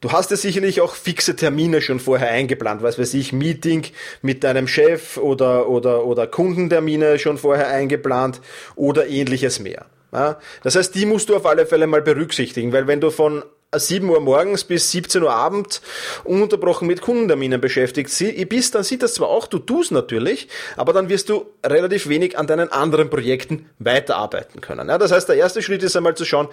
Du 0.01 0.11
hast 0.11 0.31
ja 0.31 0.37
sicherlich 0.37 0.81
auch 0.81 0.95
fixe 0.95 1.35
Termine 1.35 1.79
schon 1.79 1.99
vorher 1.99 2.31
eingeplant, 2.31 2.81
was 2.81 2.97
weiß 2.97 3.13
ich, 3.13 3.33
Meeting 3.33 3.85
mit 4.23 4.43
deinem 4.43 4.67
Chef 4.67 5.17
oder, 5.17 5.69
oder, 5.69 6.05
oder 6.05 6.25
Kundentermine 6.25 7.19
schon 7.19 7.37
vorher 7.37 7.67
eingeplant 7.67 8.41
oder 8.75 9.05
ähnliches 9.07 9.59
mehr. 9.59 9.85
Ja? 10.11 10.39
Das 10.63 10.75
heißt, 10.75 10.95
die 10.95 11.05
musst 11.05 11.29
du 11.29 11.35
auf 11.35 11.45
alle 11.45 11.67
Fälle 11.67 11.85
mal 11.85 12.01
berücksichtigen, 12.01 12.73
weil 12.73 12.87
wenn 12.87 12.99
du 12.99 13.11
von 13.11 13.43
7 13.73 14.09
Uhr 14.09 14.19
morgens 14.21 14.63
bis 14.63 14.89
17 14.89 15.21
Uhr 15.21 15.31
abend 15.31 15.81
ununterbrochen 16.23 16.87
mit 16.87 17.01
Kundenterminen 17.01 17.61
beschäftigt 17.61 18.11
bist, 18.49 18.73
dann 18.73 18.83
sieht 18.83 19.03
das 19.03 19.13
zwar 19.13 19.29
auch, 19.29 19.45
du 19.45 19.59
tust 19.59 19.91
natürlich, 19.91 20.49
aber 20.77 20.93
dann 20.93 21.09
wirst 21.09 21.29
du 21.29 21.45
relativ 21.63 22.09
wenig 22.09 22.39
an 22.39 22.47
deinen 22.47 22.71
anderen 22.71 23.11
Projekten 23.11 23.69
weiterarbeiten 23.77 24.61
können. 24.61 24.89
Ja, 24.89 24.97
das 24.97 25.11
heißt, 25.11 25.29
der 25.29 25.35
erste 25.35 25.61
Schritt 25.61 25.83
ist 25.83 25.95
einmal 25.95 26.15
zu 26.15 26.25
schauen, 26.25 26.47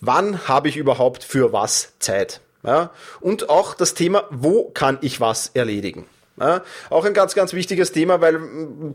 wann 0.00 0.48
habe 0.48 0.70
ich 0.70 0.78
überhaupt 0.78 1.24
für 1.24 1.52
was 1.52 1.92
Zeit? 1.98 2.40
Ja, 2.66 2.90
und 3.20 3.48
auch 3.48 3.74
das 3.74 3.94
Thema, 3.94 4.24
wo 4.30 4.70
kann 4.70 4.98
ich 5.00 5.20
was 5.20 5.52
erledigen? 5.54 6.04
Ja, 6.38 6.62
auch 6.90 7.06
ein 7.06 7.14
ganz, 7.14 7.34
ganz 7.34 7.54
wichtiges 7.54 7.92
Thema, 7.92 8.20
weil 8.20 8.38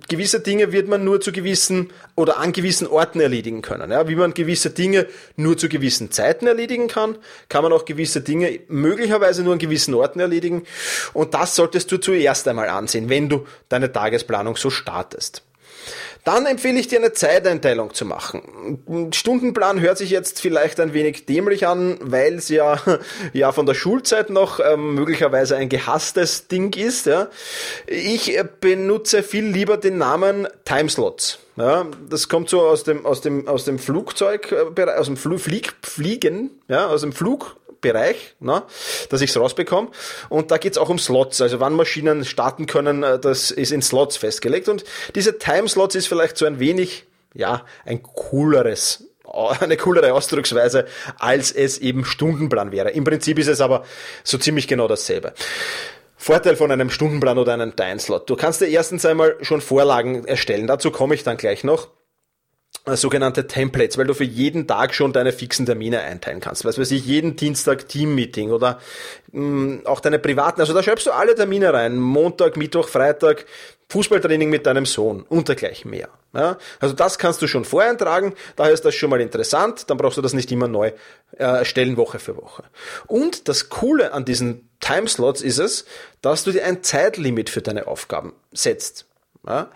gewisse 0.07 0.41
Dinge 0.41 0.71
wird 0.71 0.87
man 0.87 1.03
nur 1.03 1.21
zu 1.21 1.31
gewissen 1.31 1.89
oder 2.15 2.37
an 2.37 2.51
gewissen 2.51 2.85
Orten 2.85 3.19
erledigen 3.19 3.63
können. 3.63 3.91
Ja, 3.91 4.07
wie 4.07 4.15
man 4.15 4.35
gewisse 4.35 4.69
Dinge 4.69 5.07
nur 5.37 5.57
zu 5.57 5.67
gewissen 5.67 6.11
Zeiten 6.11 6.45
erledigen 6.45 6.87
kann, 6.87 7.17
kann 7.49 7.63
man 7.63 7.73
auch 7.73 7.85
gewisse 7.85 8.21
Dinge 8.21 8.59
möglicherweise 8.67 9.41
nur 9.41 9.53
an 9.53 9.59
gewissen 9.59 9.95
Orten 9.95 10.19
erledigen. 10.19 10.67
Und 11.13 11.33
das 11.33 11.55
solltest 11.55 11.91
du 11.91 11.97
zuerst 11.97 12.47
einmal 12.47 12.69
ansehen, 12.69 13.09
wenn 13.09 13.27
du 13.27 13.47
deine 13.69 13.91
Tagesplanung 13.91 14.55
so 14.55 14.69
startest. 14.69 15.41
Dann 16.23 16.45
empfehle 16.45 16.79
ich 16.79 16.87
dir 16.87 16.99
eine 16.99 17.13
Zeiteinteilung 17.13 17.93
zu 17.93 18.05
machen. 18.05 19.09
Stundenplan 19.11 19.79
hört 19.79 19.97
sich 19.97 20.11
jetzt 20.11 20.39
vielleicht 20.39 20.79
ein 20.79 20.93
wenig 20.93 21.25
dämlich 21.25 21.65
an, 21.65 21.97
weil 22.01 22.35
es 22.35 22.49
ja, 22.49 22.79
ja 23.33 23.51
von 23.51 23.65
der 23.65 23.73
Schulzeit 23.73 24.29
noch 24.29 24.59
ähm, 24.59 24.93
möglicherweise 24.93 25.57
ein 25.57 25.69
gehasstes 25.69 26.47
Ding 26.47 26.75
ist. 26.75 27.07
Ja. 27.07 27.27
Ich 27.87 28.37
äh, 28.37 28.45
benutze 28.59 29.23
viel 29.23 29.45
lieber 29.45 29.77
den 29.77 29.97
Namen 29.97 30.47
Timeslots. 30.65 31.39
Ja, 31.57 31.85
das 32.09 32.29
kommt 32.29 32.49
so 32.49 32.61
aus 32.61 32.83
dem, 32.83 33.05
aus 33.05 33.21
dem, 33.21 33.47
aus 33.47 33.65
dem 33.65 33.77
Flugzeug, 33.77 34.51
äh, 34.51 34.83
aus 34.83 35.07
dem 35.07 35.17
Fl 35.17 35.37
Flieg, 35.37 35.73
Fliegen, 35.81 36.51
ja, 36.67 36.87
aus 36.87 37.01
dem 37.01 37.13
Flug, 37.13 37.57
Bereich, 37.81 38.35
ne, 38.39 38.63
dass 39.09 39.21
ich 39.21 39.31
es 39.31 39.38
rausbekomme. 39.38 39.89
Und 40.29 40.51
da 40.51 40.57
geht's 40.57 40.77
auch 40.77 40.89
um 40.89 41.00
Slots, 41.00 41.41
also 41.41 41.59
wann 41.59 41.73
Maschinen 41.73 42.25
starten 42.25 42.65
können, 42.67 43.03
äh, 43.03 43.19
das 43.19 43.51
ist 43.51 43.71
in 43.71 43.81
Slots 43.81 44.17
festgelegt. 44.17 44.69
Und 44.69 44.83
diese 45.15 45.38
Timeslots 45.38 45.95
ist 45.95 46.07
vielleicht 46.07 46.38
so 46.38 46.45
ein 46.45 46.59
wenig, 46.59 47.05
ja, 47.33 47.65
ein 47.85 48.03
cooleres 48.03 49.05
eine 49.59 49.77
coolere 49.77 50.13
Ausdrucksweise, 50.13 50.85
als 51.17 51.51
es 51.51 51.77
eben 51.77 52.05
Stundenplan 52.05 52.71
wäre. 52.71 52.91
Im 52.91 53.03
Prinzip 53.03 53.39
ist 53.39 53.47
es 53.47 53.61
aber 53.61 53.83
so 54.23 54.38
ziemlich 54.38 54.67
genau 54.67 54.88
dasselbe. 54.88 55.33
Vorteil 56.17 56.55
von 56.55 56.71
einem 56.71 56.89
Stundenplan 56.89 57.38
oder 57.38 57.53
einem 57.53 57.75
Timeslot. 57.75 58.29
Du 58.29 58.35
kannst 58.35 58.61
dir 58.61 58.67
erstens 58.67 59.05
einmal 59.05 59.38
schon 59.41 59.61
Vorlagen 59.61 60.25
erstellen. 60.25 60.67
Dazu 60.67 60.91
komme 60.91 61.15
ich 61.15 61.23
dann 61.23 61.38
gleich 61.38 61.63
noch. 61.63 61.88
Äh, 62.83 62.95
sogenannte 62.95 63.45
Templates, 63.45 64.00
weil 64.00 64.07
du 64.07 64.15
für 64.15 64.23
jeden 64.23 64.65
Tag 64.65 64.95
schon 64.95 65.13
deine 65.13 65.31
fixen 65.31 65.67
Termine 65.67 66.01
einteilen 66.01 66.39
kannst. 66.39 66.65
Was 66.65 66.79
weiß 66.79 66.89
ich, 66.89 67.05
jeden 67.05 67.35
Dienstag 67.35 67.88
Teammeeting 67.88 68.50
oder 68.50 68.79
mh, 69.33 69.41
mm, 69.41 69.85
auch 69.85 70.00
deine 70.00 70.17
privaten, 70.17 70.61
also 70.61 70.73
da 70.73 70.81
schreibst 70.81 71.05
du 71.05 71.11
alle 71.11 71.35
Termine 71.35 71.73
rein. 71.73 72.00
Montag, 72.00 72.57
Mittwoch, 72.57 72.88
Freitag, 72.88 73.45
Fußballtraining 73.89 74.50
mit 74.50 74.65
deinem 74.65 74.88
Sohn 74.88 75.21
und 75.29 75.47
dergleichen 75.47 75.91
mehr. 75.91 76.09
Ja, 76.33 76.57
also 76.79 76.95
das 76.95 77.19
kannst 77.19 77.43
du 77.43 77.47
schon 77.47 77.65
voreintragen, 77.65 78.33
daher 78.55 78.73
ist 78.73 78.83
das 78.83 78.95
schon 78.95 79.11
mal 79.11 79.21
interessant, 79.21 79.89
dann 79.89 79.97
brauchst 79.97 80.17
du 80.17 80.21
das 80.23 80.33
nicht 80.33 80.51
immer 80.51 80.67
neu 80.67 80.88
äh, 81.38 81.43
erstellen, 81.43 81.97
Woche 81.97 82.17
für 82.17 82.35
Woche. 82.35 82.63
Und 83.05 83.47
das 83.47 83.69
Coole 83.69 84.13
an 84.13 84.25
diesen 84.25 84.69
Timeslots 84.79 85.41
ist 85.41 85.59
es, 85.59 85.85
dass 86.21 86.45
du 86.45 86.51
dir 86.51 86.65
ein 86.65 86.81
Zeitlimit 86.81 87.51
für 87.51 87.61
deine 87.61 87.85
Aufgaben 87.85 88.33
setzt. 88.53 89.05
Ja, 89.45 89.69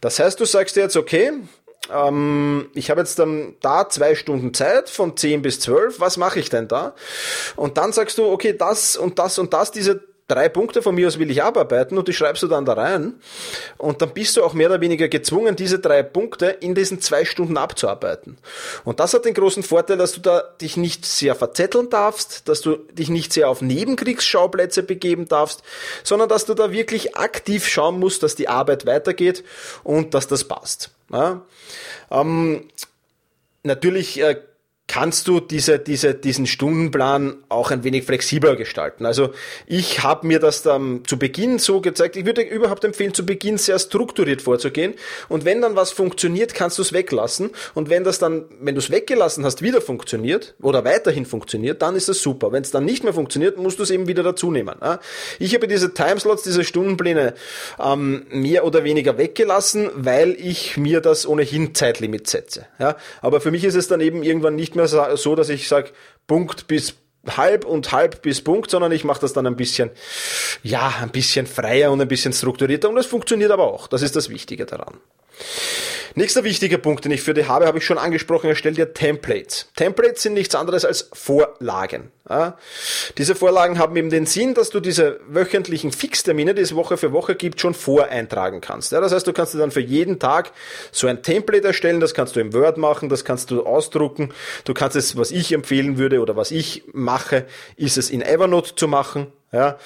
das 0.00 0.20
heißt, 0.20 0.38
du 0.38 0.44
sagst 0.44 0.76
dir 0.76 0.82
jetzt, 0.82 0.96
okay, 0.96 1.32
ähm, 1.92 2.68
ich 2.74 2.90
habe 2.90 3.00
jetzt 3.00 3.18
dann 3.18 3.54
da 3.60 3.88
zwei 3.88 4.14
Stunden 4.14 4.54
Zeit 4.54 4.88
von 4.88 5.16
10 5.16 5.42
bis 5.42 5.60
12, 5.60 6.00
was 6.00 6.16
mache 6.16 6.38
ich 6.38 6.50
denn 6.50 6.68
da? 6.68 6.94
Und 7.56 7.76
dann 7.78 7.92
sagst 7.92 8.18
du, 8.18 8.26
okay, 8.26 8.54
das 8.56 8.96
und 8.96 9.18
das 9.18 9.38
und 9.38 9.52
das, 9.52 9.70
diese 9.70 10.00
drei 10.26 10.48
Punkte 10.48 10.80
von 10.80 10.94
mir 10.94 11.06
aus 11.06 11.18
will 11.18 11.30
ich 11.30 11.42
abarbeiten 11.42 11.98
und 11.98 12.08
die 12.08 12.14
schreibst 12.14 12.42
du 12.42 12.46
dann 12.46 12.64
da 12.64 12.72
rein 12.72 13.14
und 13.76 14.00
dann 14.00 14.14
bist 14.14 14.36
du 14.36 14.42
auch 14.42 14.54
mehr 14.54 14.68
oder 14.70 14.80
weniger 14.80 15.08
gezwungen, 15.08 15.54
diese 15.54 15.78
drei 15.78 16.02
Punkte 16.02 16.46
in 16.46 16.74
diesen 16.74 17.00
zwei 17.00 17.26
Stunden 17.26 17.58
abzuarbeiten. 17.58 18.38
Und 18.84 19.00
das 19.00 19.12
hat 19.12 19.26
den 19.26 19.34
großen 19.34 19.62
Vorteil, 19.62 19.98
dass 19.98 20.12
du 20.12 20.20
da 20.20 20.40
dich 20.60 20.78
nicht 20.78 21.04
sehr 21.04 21.34
verzetteln 21.34 21.90
darfst, 21.90 22.48
dass 22.48 22.62
du 22.62 22.76
dich 22.76 23.10
nicht 23.10 23.34
sehr 23.34 23.50
auf 23.50 23.60
Nebenkriegsschauplätze 23.60 24.82
begeben 24.82 25.28
darfst, 25.28 25.62
sondern 26.02 26.28
dass 26.28 26.46
du 26.46 26.54
da 26.54 26.72
wirklich 26.72 27.16
aktiv 27.16 27.68
schauen 27.68 27.98
musst, 27.98 28.22
dass 28.22 28.34
die 28.34 28.48
Arbeit 28.48 28.86
weitergeht 28.86 29.44
und 29.82 30.14
dass 30.14 30.26
das 30.26 30.44
passt. 30.44 30.93
Ja? 31.10 31.42
Ähm, 32.10 32.68
natürlich 33.62 34.20
äh, 34.20 34.40
kannst 34.86 35.28
du 35.28 35.40
diese, 35.40 35.78
diese, 35.78 36.14
diesen 36.14 36.46
Stundenplan 36.46 37.38
auch 37.48 37.70
ein 37.70 37.84
wenig 37.84 38.04
flexibler 38.04 38.54
gestalten. 38.54 39.06
Also 39.06 39.30
ich 39.66 40.02
habe 40.02 40.26
mir 40.26 40.40
das 40.40 40.62
dann 40.62 41.02
zu 41.06 41.18
Beginn 41.18 41.58
so 41.58 41.80
gezeigt, 41.80 42.16
ich 42.16 42.26
würde 42.26 42.42
überhaupt 42.42 42.84
empfehlen, 42.84 43.14
zu 43.14 43.24
Beginn 43.24 43.56
sehr 43.56 43.78
strukturiert 43.78 44.42
vorzugehen 44.42 44.94
und 45.28 45.46
wenn 45.46 45.62
dann 45.62 45.74
was 45.74 45.90
funktioniert, 45.90 46.54
kannst 46.54 46.78
du 46.78 46.82
es 46.82 46.92
weglassen 46.92 47.50
und 47.72 47.88
wenn 47.88 48.04
das 48.04 48.18
dann, 48.18 48.44
wenn 48.60 48.74
du 48.74 48.80
es 48.80 48.90
weggelassen 48.90 49.44
hast, 49.44 49.62
wieder 49.62 49.80
funktioniert 49.80 50.54
oder 50.60 50.84
weiterhin 50.84 51.24
funktioniert, 51.24 51.80
dann 51.80 51.96
ist 51.96 52.10
das 52.10 52.20
super. 52.20 52.52
Wenn 52.52 52.62
es 52.62 52.70
dann 52.70 52.84
nicht 52.84 53.04
mehr 53.04 53.14
funktioniert, 53.14 53.56
musst 53.56 53.78
du 53.78 53.84
es 53.84 53.90
eben 53.90 54.06
wieder 54.06 54.22
dazu 54.22 54.50
nehmen. 54.50 54.76
Ich 55.38 55.54
habe 55.54 55.66
diese 55.66 55.94
Timeslots, 55.94 56.42
diese 56.42 56.62
Stundenpläne 56.62 57.34
ähm, 57.82 58.26
mehr 58.30 58.66
oder 58.66 58.84
weniger 58.84 59.16
weggelassen, 59.16 59.90
weil 59.94 60.32
ich 60.38 60.76
mir 60.76 61.00
das 61.00 61.26
ohnehin 61.26 61.74
Zeitlimit 61.74 62.28
setze. 62.28 62.66
Aber 63.22 63.40
für 63.40 63.50
mich 63.50 63.64
ist 63.64 63.76
es 63.76 63.88
dann 63.88 64.00
eben 64.00 64.22
irgendwann 64.22 64.54
nicht 64.54 64.73
mehr 64.76 64.88
so, 64.88 65.34
dass 65.34 65.48
ich 65.48 65.68
sage, 65.68 65.90
Punkt 66.26 66.66
bis 66.66 66.94
halb 67.36 67.64
und 67.64 67.92
halb 67.92 68.22
bis 68.22 68.42
Punkt, 68.42 68.70
sondern 68.70 68.92
ich 68.92 69.04
mache 69.04 69.20
das 69.20 69.32
dann 69.32 69.46
ein 69.46 69.56
bisschen, 69.56 69.90
ja, 70.62 70.94
ein 71.00 71.10
bisschen 71.10 71.46
freier 71.46 71.90
und 71.90 72.00
ein 72.00 72.08
bisschen 72.08 72.32
strukturierter 72.32 72.88
und 72.88 72.96
das 72.96 73.06
funktioniert 73.06 73.50
aber 73.50 73.64
auch. 73.64 73.86
Das 73.86 74.02
ist 74.02 74.16
das 74.16 74.28
Wichtige 74.28 74.66
daran. 74.66 74.94
Nächster 76.14 76.44
wichtiger 76.44 76.78
Punkt, 76.78 77.04
den 77.04 77.12
ich 77.12 77.22
für 77.22 77.34
dich 77.34 77.48
habe, 77.48 77.66
habe 77.66 77.78
ich 77.78 77.84
schon 77.84 77.98
angesprochen, 77.98 78.48
erstell 78.48 78.74
dir 78.74 78.92
Templates. 78.94 79.68
Templates 79.76 80.22
sind 80.22 80.34
nichts 80.34 80.54
anderes 80.54 80.84
als 80.84 81.10
Vorlagen. 81.12 82.10
Ja? 82.28 82.56
Diese 83.18 83.34
Vorlagen 83.34 83.78
haben 83.78 83.96
eben 83.96 84.10
den 84.10 84.26
Sinn, 84.26 84.54
dass 84.54 84.70
du 84.70 84.80
diese 84.80 85.20
wöchentlichen 85.28 85.92
Fixtermine, 85.92 86.54
die 86.54 86.62
es 86.62 86.74
Woche 86.74 86.96
für 86.96 87.12
Woche 87.12 87.34
gibt, 87.34 87.60
schon 87.60 87.74
voreintragen 87.74 88.60
kannst. 88.60 88.92
Ja? 88.92 89.00
Das 89.00 89.12
heißt, 89.12 89.26
du 89.26 89.32
kannst 89.32 89.54
dir 89.54 89.58
dann 89.58 89.70
für 89.70 89.80
jeden 89.80 90.18
Tag 90.18 90.52
so 90.92 91.06
ein 91.06 91.22
Template 91.22 91.66
erstellen, 91.66 92.00
das 92.00 92.14
kannst 92.14 92.36
du 92.36 92.40
im 92.40 92.52
Word 92.52 92.78
machen, 92.78 93.08
das 93.08 93.24
kannst 93.24 93.50
du 93.50 93.64
ausdrucken. 93.64 94.32
Du 94.64 94.74
kannst 94.74 94.96
es, 94.96 95.16
was 95.16 95.30
ich 95.30 95.52
empfehlen 95.52 95.98
würde 95.98 96.20
oder 96.20 96.36
was 96.36 96.50
ich 96.50 96.84
mache, 96.92 97.46
ist 97.76 97.98
es 97.98 98.10
in 98.10 98.22
Evernote 98.22 98.74
zu 98.74 98.88
machen. 98.88 99.32
Ja. 99.54 99.78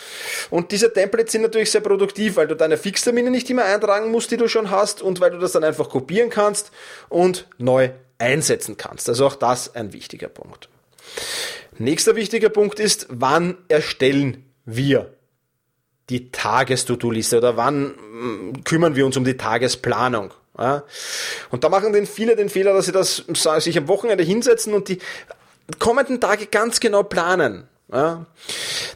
Und 0.48 0.72
diese 0.72 0.90
Templates 0.90 1.32
sind 1.32 1.42
natürlich 1.42 1.70
sehr 1.70 1.82
produktiv, 1.82 2.37
weil 2.37 2.48
du 2.48 2.56
deine 2.56 2.78
Fixtermine 2.78 3.30
nicht 3.30 3.50
immer 3.50 3.64
eintragen 3.64 4.10
musst, 4.10 4.30
die 4.30 4.38
du 4.38 4.48
schon 4.48 4.70
hast 4.70 5.02
und 5.02 5.20
weil 5.20 5.30
du 5.30 5.38
das 5.38 5.52
dann 5.52 5.62
einfach 5.62 5.90
kopieren 5.90 6.30
kannst 6.30 6.70
und 7.10 7.46
neu 7.58 7.90
einsetzen 8.16 8.78
kannst. 8.78 9.10
Also 9.10 9.26
auch 9.26 9.34
das 9.34 9.75
ein 9.75 9.92
wichtiger 9.92 10.28
Punkt. 10.28 10.70
Nächster 11.76 12.16
wichtiger 12.16 12.48
Punkt 12.48 12.80
ist, 12.80 13.08
wann 13.10 13.58
erstellen 13.68 14.50
wir 14.64 15.12
die 16.08 16.32
Tages-To-Do-Liste 16.32 17.37
oder 17.37 17.58
wann 17.58 17.88
mm, 17.88 18.64
kümmern 18.64 18.96
wir 18.96 19.04
uns 19.04 19.18
um 19.18 19.25
die 19.25 19.37
Tagesplanung? 19.37 20.32
Ja? 20.58 20.84
Und 21.50 21.62
da 21.62 21.68
machen 21.68 21.92
denn 21.92 22.06
viele 22.06 22.37
den 22.37 22.48
Fehler, 22.48 22.72
dass 22.72 22.87
sie 22.87 22.92
das 22.92 23.25
sich 23.58 23.76
am 23.76 23.87
Wochenende 23.87 24.25
hinsetzen 24.25 24.72
und 24.72 24.88
die 24.88 24.98
kommenden 25.78 26.22
Tage 26.22 26.46
ganz 26.46 26.80
genau 26.80 27.02
planen. 27.02 27.68
Ja? 27.92 28.26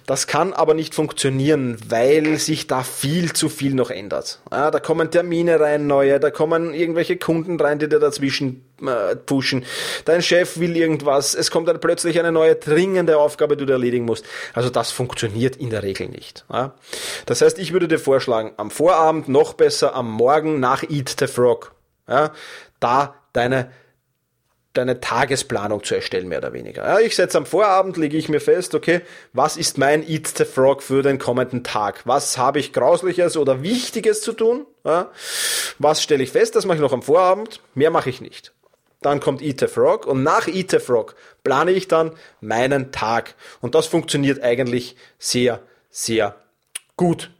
Das 0.06 0.26
kann 0.26 0.52
aber 0.52 0.74
nicht 0.74 0.94
funktionieren, 0.94 1.78
weil 1.88 2.38
sich 2.38 2.66
da 2.66 2.82
viel 2.82 3.32
zu 3.32 3.48
viel 3.48 3.74
noch 3.74 3.90
ändert. 3.90 4.40
Ja, 4.50 4.70
da 4.70 4.80
kommen 4.80 5.10
Termine 5.10 5.60
rein, 5.60 5.86
neue, 5.86 6.20
da 6.20 6.30
kommen 6.30 6.74
irgendwelche 6.74 7.16
Kunden 7.16 7.58
rein, 7.58 7.78
die 7.78 7.88
dir 7.88 8.00
dazwischen 8.00 8.64
äh, 8.84 9.16
pushen. 9.16 9.64
Dein 10.04 10.22
Chef 10.22 10.58
will 10.58 10.76
irgendwas, 10.76 11.34
es 11.34 11.50
kommt 11.50 11.68
dann 11.68 11.80
plötzlich 11.80 12.18
eine 12.18 12.32
neue 12.32 12.56
dringende 12.56 13.18
Aufgabe, 13.18 13.56
die 13.56 13.64
du 13.64 13.72
erledigen 13.72 14.04
musst. 14.04 14.26
Also 14.52 14.68
das 14.68 14.90
funktioniert 14.90 15.56
in 15.56 15.70
der 15.70 15.82
Regel 15.82 16.08
nicht. 16.08 16.44
Ja. 16.52 16.74
Das 17.26 17.40
heißt, 17.40 17.58
ich 17.58 17.72
würde 17.72 17.88
dir 17.88 17.98
vorschlagen, 17.98 18.52
am 18.56 18.70
Vorabend, 18.70 19.28
noch 19.28 19.54
besser 19.54 19.94
am 19.94 20.10
Morgen 20.10 20.60
nach 20.60 20.82
Eat 20.82 21.14
the 21.18 21.26
Frog, 21.26 21.72
ja, 22.08 22.32
da 22.80 23.14
deine 23.32 23.70
deine 24.72 25.00
Tagesplanung 25.00 25.84
zu 25.84 25.94
erstellen, 25.94 26.28
mehr 26.28 26.38
oder 26.38 26.52
weniger. 26.52 26.82
Ja, 26.86 26.98
ich 26.98 27.14
setze 27.14 27.38
am 27.38 27.46
Vorabend, 27.46 27.96
lege 27.96 28.16
ich 28.16 28.28
mir 28.28 28.40
fest, 28.40 28.74
okay, 28.74 29.02
was 29.32 29.56
ist 29.56 29.78
mein 29.78 30.08
Eat 30.08 30.28
the 30.28 30.44
Frog 30.44 30.82
für 30.82 31.02
den 31.02 31.18
kommenden 31.18 31.62
Tag? 31.62 32.02
Was 32.06 32.38
habe 32.38 32.58
ich 32.58 32.72
Grausliches 32.72 33.36
oder 33.36 33.62
Wichtiges 33.62 34.22
zu 34.22 34.32
tun? 34.32 34.66
Ja, 34.84 35.10
was 35.78 36.02
stelle 36.02 36.22
ich 36.22 36.30
fest? 36.30 36.56
Das 36.56 36.64
mache 36.64 36.76
ich 36.76 36.82
noch 36.82 36.92
am 36.92 37.02
Vorabend, 37.02 37.60
mehr 37.74 37.90
mache 37.90 38.10
ich 38.10 38.20
nicht. 38.20 38.52
Dann 39.02 39.20
kommt 39.20 39.42
Eat 39.42 39.60
the 39.60 39.66
Frog 39.66 40.06
und 40.06 40.22
nach 40.22 40.46
Eat 40.46 40.70
the 40.70 40.78
Frog 40.78 41.16
plane 41.44 41.72
ich 41.72 41.88
dann 41.88 42.12
meinen 42.40 42.92
Tag. 42.92 43.34
Und 43.60 43.74
das 43.74 43.86
funktioniert 43.86 44.42
eigentlich 44.42 44.96
sehr, 45.18 45.60
sehr 45.90 46.36
gut. 46.96 47.30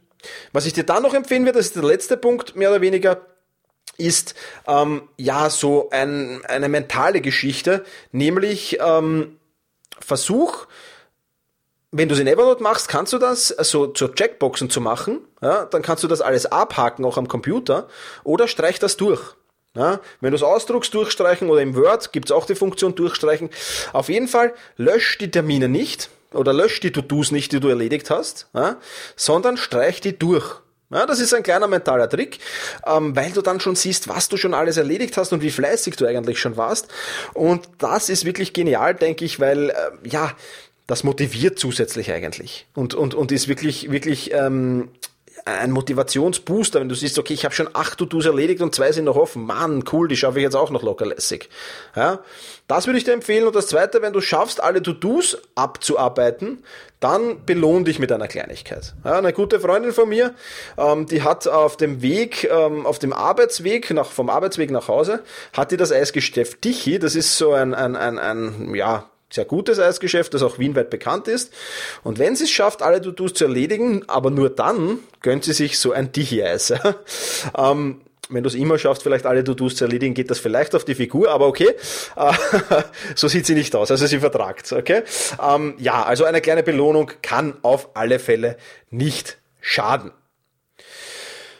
Was 0.51 0.65
ich 0.65 0.73
dir 0.73 0.83
dann 0.83 1.03
noch 1.03 1.13
empfehlen 1.13 1.45
würde, 1.45 1.59
das 1.59 1.67
ist 1.67 1.75
der 1.75 1.83
letzte 1.83 2.17
Punkt, 2.17 2.55
mehr 2.55 2.69
oder 2.69 2.81
weniger, 2.81 3.21
ist 3.97 4.35
ähm, 4.67 5.03
ja 5.17 5.49
so 5.49 5.89
ein, 5.91 6.43
eine 6.45 6.69
mentale 6.69 7.21
Geschichte, 7.21 7.85
nämlich 8.11 8.77
ähm, 8.81 9.37
Versuch, 9.99 10.67
wenn 11.91 12.09
du 12.09 12.15
es 12.15 12.19
in 12.19 12.27
Evernote 12.27 12.63
machst, 12.63 12.89
kannst 12.89 13.13
du 13.13 13.19
das 13.19 13.49
so 13.49 13.57
also 13.57 13.87
zur 13.87 14.15
Checkboxen 14.15 14.69
zu 14.69 14.81
machen, 14.81 15.21
ja, 15.41 15.65
dann 15.65 15.83
kannst 15.83 16.03
du 16.03 16.07
das 16.07 16.21
alles 16.21 16.47
abhaken, 16.47 17.05
auch 17.05 17.17
am 17.17 17.27
Computer, 17.27 17.87
oder 18.23 18.47
streich 18.47 18.79
das 18.79 18.97
durch. 18.97 19.35
Ja, 19.75 20.01
wenn 20.21 20.31
du 20.31 20.35
es 20.35 20.43
ausdruckst, 20.43 20.93
durchstreichen 20.93 21.49
oder 21.49 21.61
im 21.61 21.75
Word 21.75 22.11
gibt's 22.11 22.31
auch 22.31 22.45
die 22.45 22.53
Funktion 22.53 22.93
durchstreichen. 22.93 23.49
Auf 23.91 24.07
jeden 24.07 24.27
Fall 24.27 24.53
lösch 24.77 25.17
die 25.17 25.31
Termine 25.31 25.67
nicht 25.67 26.09
oder 26.31 26.53
lösch 26.53 26.79
die 26.79 26.91
To-Dos 26.91 27.31
nicht, 27.31 27.51
die 27.51 27.59
du 27.59 27.69
erledigt 27.69 28.11
hast, 28.11 28.49
ja, 28.53 28.77
sondern 29.15 29.57
streich 29.57 29.99
die 29.99 30.17
durch. 30.17 30.62
Ja, 30.93 31.05
das 31.05 31.19
ist 31.19 31.33
ein 31.33 31.43
kleiner 31.43 31.67
mentaler 31.67 32.07
Trick, 32.09 32.39
ähm, 32.85 33.15
weil 33.15 33.31
du 33.31 33.41
dann 33.41 33.59
schon 33.59 33.75
siehst, 33.75 34.07
was 34.07 34.29
du 34.29 34.37
schon 34.37 34.53
alles 34.53 34.77
erledigt 34.77 35.17
hast 35.17 35.33
und 35.33 35.41
wie 35.41 35.51
fleißig 35.51 35.95
du 35.95 36.05
eigentlich 36.05 36.39
schon 36.39 36.55
warst. 36.55 36.87
Und 37.33 37.67
das 37.79 38.09
ist 38.09 38.25
wirklich 38.25 38.53
genial, 38.53 38.93
denke 38.93 39.25
ich, 39.25 39.39
weil 39.39 39.71
äh, 39.71 39.73
ja, 40.03 40.31
das 40.87 41.03
motiviert 41.03 41.57
zusätzlich 41.57 42.11
eigentlich 42.11 42.67
und 42.75 42.93
und 42.93 43.15
und 43.15 43.31
ist 43.31 43.47
wirklich 43.47 43.89
wirklich 43.89 44.33
ähm, 44.33 44.89
ein 45.45 45.71
Motivationsbooster, 45.71 46.79
wenn 46.79 46.89
du 46.89 46.95
siehst, 46.95 47.19
okay, 47.19 47.33
ich 47.33 47.43
habe 47.43 47.53
schon 47.53 47.69
acht 47.73 47.97
To-Dos 47.97 48.25
erledigt 48.25 48.61
und 48.61 48.73
zwei 48.73 48.91
sind 48.91 49.05
noch 49.05 49.17
offen. 49.17 49.43
Mann, 49.43 49.83
cool, 49.91 50.07
die 50.07 50.15
schaffe 50.15 50.39
ich 50.39 50.43
jetzt 50.43 50.55
auch 50.55 50.69
noch 50.69 50.83
locker 50.83 51.05
lässig. 51.05 51.49
Ja, 51.95 52.19
das 52.67 52.87
würde 52.87 52.97
ich 52.97 53.03
dir 53.03 53.13
empfehlen. 53.13 53.45
Und 53.45 53.55
das 53.55 53.67
Zweite, 53.67 54.01
wenn 54.01 54.13
du 54.13 54.21
schaffst, 54.21 54.61
alle 54.63 54.81
To-Dos 54.81 55.37
abzuarbeiten, 55.55 56.63
dann 56.99 57.45
belohn 57.45 57.83
dich 57.83 57.99
mit 57.99 58.11
einer 58.11 58.27
Kleinigkeit. 58.27 58.93
Ja, 59.03 59.17
eine 59.17 59.33
gute 59.33 59.59
Freundin 59.59 59.91
von 59.91 60.07
mir, 60.07 60.33
ähm, 60.77 61.05
die 61.05 61.21
hat 61.21 61.47
auf 61.47 61.75
dem 61.75 62.01
Weg, 62.01 62.49
ähm, 62.49 62.85
auf 62.85 62.99
dem 62.99 63.11
Arbeitsweg, 63.11 63.91
nach, 63.91 64.07
vom 64.07 64.29
Arbeitsweg 64.29 64.71
nach 64.71 64.87
Hause, 64.87 65.23
hat 65.51 65.71
die 65.71 65.77
das 65.77 65.91
Eisgeschäft 65.91 66.61
Tichy, 66.61 66.99
das 66.99 67.15
ist 67.15 67.37
so 67.37 67.51
ein, 67.51 67.73
ein, 67.73 67.97
ein, 67.97 68.17
ein 68.17 68.73
ja, 68.73 69.09
sehr 69.33 69.45
gutes 69.45 69.79
Eisgeschäft, 69.79 70.33
das 70.33 70.43
auch 70.43 70.59
wienweit 70.59 70.89
bekannt 70.89 71.27
ist. 71.27 71.51
Und 72.03 72.19
wenn 72.19 72.35
sie 72.35 72.43
es 72.43 72.51
schafft, 72.51 72.83
alle 72.83 73.01
To-Dos 73.01 73.33
zu 73.33 73.45
erledigen, 73.45 74.03
aber 74.07 74.29
nur 74.29 74.49
dann, 74.49 74.99
gönnt 75.21 75.43
sie 75.43 75.53
sich 75.53 75.79
so 75.79 75.91
ein 75.91 76.11
Dichi-Eis. 76.11 76.73
ähm, 77.57 78.01
wenn 78.29 78.43
du 78.43 78.47
es 78.47 78.55
immer 78.55 78.77
schaffst, 78.77 79.03
vielleicht 79.03 79.25
alle 79.25 79.43
To-Dos 79.43 79.75
zu 79.75 79.85
erledigen, 79.85 80.13
geht 80.13 80.29
das 80.29 80.39
vielleicht 80.39 80.75
auf 80.75 80.85
die 80.85 80.95
Figur, 80.95 81.31
aber 81.31 81.47
okay, 81.47 81.71
so 83.15 83.27
sieht 83.27 83.45
sie 83.45 83.55
nicht 83.55 83.75
aus, 83.75 83.91
also 83.91 84.05
sie 84.05 84.19
vertragt, 84.19 84.71
okay? 84.71 85.03
Ähm, 85.41 85.75
ja, 85.79 86.03
also 86.03 86.23
eine 86.25 86.39
kleine 86.39 86.63
Belohnung 86.63 87.11
kann 87.21 87.57
auf 87.63 87.89
alle 87.95 88.19
Fälle 88.19 88.57
nicht 88.91 89.39
schaden. 89.61 90.11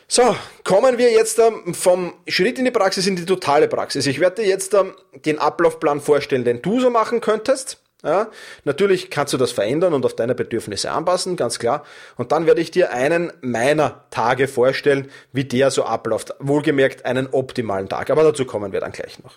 So, 0.06 0.36
kommen 0.64 0.98
wir 0.98 1.10
jetzt 1.12 1.38
ähm, 1.38 1.74
vom 1.74 2.14
Schritt 2.28 2.58
in 2.58 2.66
die 2.66 2.70
Praxis 2.70 3.06
in 3.06 3.16
die 3.16 3.24
totale 3.24 3.68
Praxis. 3.68 4.06
Ich 4.06 4.20
werde 4.20 4.42
dir 4.42 4.48
jetzt 4.48 4.74
ähm, 4.74 4.92
den 5.24 5.38
Ablaufplan 5.38 6.00
vorstellen, 6.00 6.44
den 6.44 6.60
du 6.60 6.80
so 6.80 6.90
machen 6.90 7.20
könntest. 7.20 7.78
Ja, 8.04 8.28
natürlich 8.64 9.10
kannst 9.10 9.32
du 9.32 9.38
das 9.38 9.50
verändern 9.50 9.94
und 9.94 10.04
auf 10.04 10.14
deine 10.14 10.34
Bedürfnisse 10.34 10.90
anpassen, 10.90 11.36
ganz 11.36 11.58
klar. 11.58 11.84
Und 12.16 12.32
dann 12.32 12.44
werde 12.44 12.60
ich 12.60 12.70
dir 12.70 12.92
einen 12.92 13.32
meiner 13.40 14.04
Tage 14.10 14.46
vorstellen, 14.46 15.10
wie 15.32 15.44
der 15.44 15.70
so 15.70 15.84
abläuft. 15.84 16.34
Wohlgemerkt 16.38 17.06
einen 17.06 17.28
optimalen 17.32 17.88
Tag. 17.88 18.10
Aber 18.10 18.22
dazu 18.22 18.44
kommen 18.44 18.72
wir 18.72 18.80
dann 18.80 18.92
gleich 18.92 19.22
noch. 19.22 19.32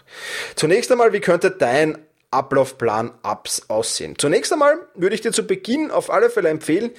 Zunächst 0.56 0.91
einmal, 0.91 1.13
wie 1.13 1.21
könnte 1.21 1.49
dein 1.49 1.97
Ablaufplan 2.29 3.11
Ups 3.23 3.69
aussehen. 3.69 4.15
Zunächst 4.17 4.51
einmal 4.51 4.77
würde 4.95 5.15
ich 5.15 5.21
dir 5.21 5.31
zu 5.31 5.47
Beginn 5.47 5.91
auf 5.91 6.09
alle 6.09 6.29
Fälle 6.29 6.49
empfehlen, 6.49 6.91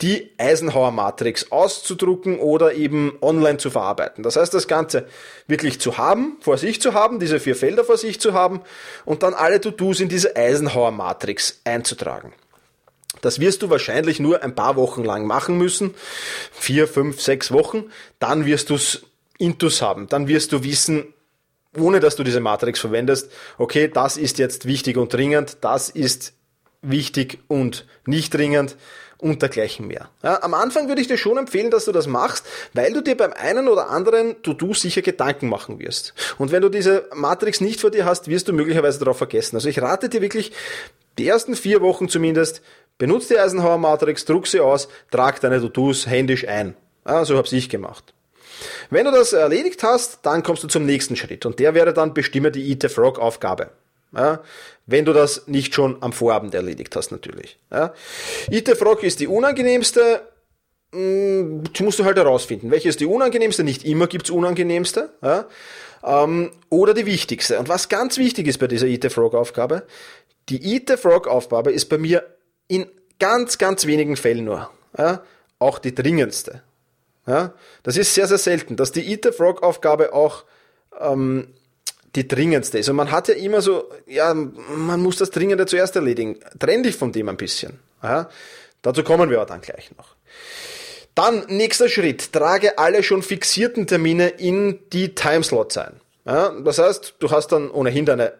die 0.00 0.32
Eisenhower 0.38 0.90
Matrix 0.90 1.52
auszudrucken 1.52 2.40
oder 2.40 2.74
eben 2.74 3.16
online 3.20 3.58
zu 3.58 3.70
verarbeiten. 3.70 4.24
Das 4.24 4.36
heißt, 4.36 4.52
das 4.52 4.66
Ganze 4.66 5.06
wirklich 5.46 5.80
zu 5.80 5.98
haben, 5.98 6.36
vor 6.40 6.58
sich 6.58 6.80
zu 6.80 6.94
haben, 6.94 7.20
diese 7.20 7.38
vier 7.38 7.54
Felder 7.54 7.84
vor 7.84 7.96
sich 7.96 8.20
zu 8.20 8.32
haben 8.32 8.62
und 9.04 9.22
dann 9.22 9.34
alle 9.34 9.60
To-Dos 9.60 10.00
in 10.00 10.08
diese 10.08 10.34
Eisenhower 10.34 10.90
Matrix 10.90 11.60
einzutragen. 11.64 12.32
Das 13.20 13.38
wirst 13.38 13.62
du 13.62 13.70
wahrscheinlich 13.70 14.18
nur 14.18 14.42
ein 14.42 14.54
paar 14.54 14.74
Wochen 14.74 15.04
lang 15.04 15.26
machen 15.26 15.58
müssen. 15.58 15.94
Vier, 16.50 16.88
fünf, 16.88 17.20
sechs 17.20 17.52
Wochen. 17.52 17.90
Dann 18.18 18.46
wirst 18.46 18.70
du 18.70 18.74
es 18.74 19.02
intus 19.38 19.80
haben. 19.80 20.08
Dann 20.08 20.26
wirst 20.26 20.50
du 20.52 20.64
wissen, 20.64 21.14
ohne 21.76 22.00
dass 22.00 22.16
du 22.16 22.24
diese 22.24 22.40
Matrix 22.40 22.80
verwendest, 22.80 23.30
okay, 23.58 23.88
das 23.88 24.16
ist 24.16 24.38
jetzt 24.38 24.66
wichtig 24.66 24.96
und 24.96 25.12
dringend, 25.12 25.58
das 25.60 25.88
ist 25.88 26.34
wichtig 26.82 27.38
und 27.48 27.86
nicht 28.06 28.34
dringend 28.34 28.76
und 29.18 29.40
dergleichen 29.40 29.86
mehr. 29.86 30.10
Ja, 30.22 30.42
am 30.42 30.52
Anfang 30.52 30.88
würde 30.88 31.00
ich 31.00 31.06
dir 31.06 31.16
schon 31.16 31.38
empfehlen, 31.38 31.70
dass 31.70 31.84
du 31.84 31.92
das 31.92 32.08
machst, 32.08 32.44
weil 32.74 32.92
du 32.92 33.00
dir 33.00 33.16
beim 33.16 33.32
einen 33.32 33.68
oder 33.68 33.88
anderen 33.88 34.42
To-Do 34.42 34.74
sicher 34.74 35.00
Gedanken 35.00 35.48
machen 35.48 35.78
wirst. 35.78 36.12
Und 36.38 36.50
wenn 36.50 36.60
du 36.60 36.68
diese 36.68 37.08
Matrix 37.14 37.60
nicht 37.60 37.80
vor 37.80 37.90
dir 37.90 38.04
hast, 38.04 38.26
wirst 38.26 38.48
du 38.48 38.52
möglicherweise 38.52 38.98
darauf 38.98 39.18
vergessen. 39.18 39.56
Also 39.56 39.68
ich 39.68 39.80
rate 39.80 40.08
dir 40.08 40.20
wirklich, 40.20 40.52
die 41.18 41.28
ersten 41.28 41.54
vier 41.54 41.80
Wochen 41.82 42.08
zumindest, 42.08 42.62
benutze 42.98 43.34
die 43.34 43.38
Eisenhower 43.38 43.78
Matrix, 43.78 44.24
druck 44.24 44.48
sie 44.48 44.60
aus, 44.60 44.88
trag 45.12 45.40
deine 45.40 45.60
To-Dos 45.60 46.06
händisch 46.08 46.46
ein. 46.48 46.74
Ja, 47.06 47.24
so 47.24 47.36
habe 47.36 47.48
ich 47.48 47.68
gemacht. 47.68 48.12
Wenn 48.90 49.04
du 49.04 49.12
das 49.12 49.32
erledigt 49.32 49.82
hast, 49.82 50.20
dann 50.22 50.42
kommst 50.42 50.62
du 50.62 50.68
zum 50.68 50.84
nächsten 50.84 51.16
Schritt 51.16 51.46
und 51.46 51.58
der 51.58 51.74
wäre 51.74 51.92
dann 51.92 52.14
bestimme 52.14 52.50
die 52.50 52.70
Eat 52.70 52.82
the 52.82 52.88
Frog 52.88 53.18
Aufgabe. 53.18 53.70
Ja, 54.14 54.42
wenn 54.86 55.04
du 55.04 55.12
das 55.12 55.48
nicht 55.48 55.74
schon 55.74 56.02
am 56.02 56.12
Vorabend 56.12 56.54
erledigt 56.54 56.94
hast, 56.96 57.12
natürlich. 57.12 57.58
Ja. 57.70 57.94
Eat 58.50 58.66
the 58.66 58.74
Frog 58.74 59.02
ist 59.02 59.20
die 59.20 59.26
unangenehmste, 59.26 60.20
hm, 60.92 61.64
die 61.72 61.82
musst 61.82 61.98
du 61.98 62.04
halt 62.04 62.18
herausfinden. 62.18 62.70
Welche 62.70 62.90
ist 62.90 63.00
die 63.00 63.06
unangenehmste? 63.06 63.64
Nicht 63.64 63.84
immer 63.84 64.06
gibt's 64.06 64.30
unangenehmste. 64.30 65.10
Ja. 65.22 65.46
Ähm, 66.04 66.50
oder 66.68 66.92
die 66.94 67.06
wichtigste. 67.06 67.58
Und 67.58 67.68
was 67.68 67.88
ganz 67.88 68.18
wichtig 68.18 68.46
ist 68.46 68.58
bei 68.58 68.66
dieser 68.66 68.86
Eat 68.86 69.02
the 69.02 69.08
Frog 69.08 69.34
Aufgabe, 69.34 69.84
die 70.48 70.74
Eat 70.74 70.88
the 70.88 70.96
Frog 70.96 71.26
Aufgabe 71.26 71.72
ist 71.72 71.86
bei 71.86 71.96
mir 71.96 72.24
in 72.68 72.86
ganz, 73.18 73.56
ganz 73.56 73.86
wenigen 73.86 74.16
Fällen 74.16 74.44
nur. 74.44 74.70
Ja, 74.98 75.22
auch 75.58 75.78
die 75.78 75.94
dringendste. 75.94 76.62
Ja? 77.26 77.54
Das 77.82 77.96
ist 77.96 78.14
sehr, 78.14 78.26
sehr 78.26 78.38
selten, 78.38 78.76
dass 78.76 78.92
die 78.92 79.10
Eat 79.10 79.24
the 79.24 79.32
Frog 79.32 79.62
Aufgabe 79.62 80.12
auch 80.12 80.44
ähm, 81.00 81.48
die 82.14 82.28
dringendste 82.28 82.78
ist. 82.78 82.88
Und 82.88 82.96
man 82.96 83.10
hat 83.10 83.28
ja 83.28 83.34
immer 83.34 83.62
so, 83.62 83.90
ja, 84.06 84.34
man 84.34 85.00
muss 85.00 85.16
das 85.16 85.30
Dringende 85.30 85.66
zuerst 85.66 85.96
erledigen. 85.96 86.38
Trenn 86.58 86.82
dich 86.82 86.96
von 86.96 87.12
dem 87.12 87.28
ein 87.28 87.36
bisschen. 87.36 87.78
Ja? 88.02 88.28
Dazu 88.82 89.02
kommen 89.02 89.30
wir 89.30 89.38
aber 89.38 89.46
dann 89.46 89.60
gleich 89.60 89.90
noch. 89.96 90.16
Dann 91.14 91.44
nächster 91.48 91.88
Schritt, 91.88 92.32
trage 92.32 92.78
alle 92.78 93.02
schon 93.02 93.22
fixierten 93.22 93.86
Termine 93.86 94.28
in 94.28 94.78
die 94.92 95.14
Timeslots 95.14 95.76
ein. 95.76 96.00
Ja, 96.24 96.50
das 96.60 96.78
heißt, 96.78 97.16
du 97.18 97.30
hast 97.30 97.48
dann 97.48 97.70
ohnehin 97.70 98.06
deine 98.06 98.32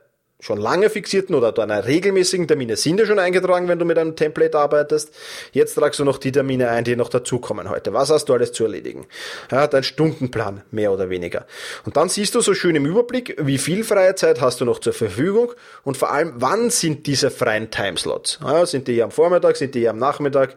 schon 0.42 0.58
lange 0.58 0.90
fixierten 0.90 1.36
oder 1.36 1.52
deine 1.52 1.86
regelmäßigen 1.86 2.48
Termine 2.48 2.76
sind 2.76 2.98
ja 2.98 3.06
schon 3.06 3.20
eingetragen, 3.20 3.68
wenn 3.68 3.78
du 3.78 3.84
mit 3.84 3.96
einem 3.96 4.16
Template 4.16 4.58
arbeitest. 4.58 5.14
Jetzt 5.52 5.74
tragst 5.74 6.00
du 6.00 6.04
noch 6.04 6.18
die 6.18 6.32
Termine 6.32 6.68
ein, 6.68 6.82
die 6.82 6.96
noch 6.96 7.08
dazukommen 7.08 7.70
heute. 7.70 7.92
Was 7.92 8.10
hast 8.10 8.24
du 8.24 8.34
alles 8.34 8.50
zu 8.50 8.64
erledigen? 8.64 9.06
Ja, 9.52 9.68
dein 9.68 9.84
Stundenplan, 9.84 10.62
mehr 10.72 10.92
oder 10.92 11.08
weniger. 11.10 11.46
Und 11.84 11.96
dann 11.96 12.08
siehst 12.08 12.34
du 12.34 12.40
so 12.40 12.54
schön 12.54 12.74
im 12.74 12.86
Überblick, 12.86 13.36
wie 13.38 13.56
viel 13.56 13.84
freie 13.84 14.16
Zeit 14.16 14.40
hast 14.40 14.60
du 14.60 14.64
noch 14.64 14.80
zur 14.80 14.92
Verfügung 14.92 15.52
und 15.84 15.96
vor 15.96 16.10
allem, 16.10 16.32
wann 16.36 16.70
sind 16.70 17.06
diese 17.06 17.30
freien 17.30 17.70
Timeslots? 17.70 18.40
Ja, 18.42 18.66
sind 18.66 18.88
die 18.88 19.00
am 19.00 19.12
Vormittag, 19.12 19.56
sind 19.56 19.76
die 19.76 19.88
am 19.88 19.98
Nachmittag 19.98 20.56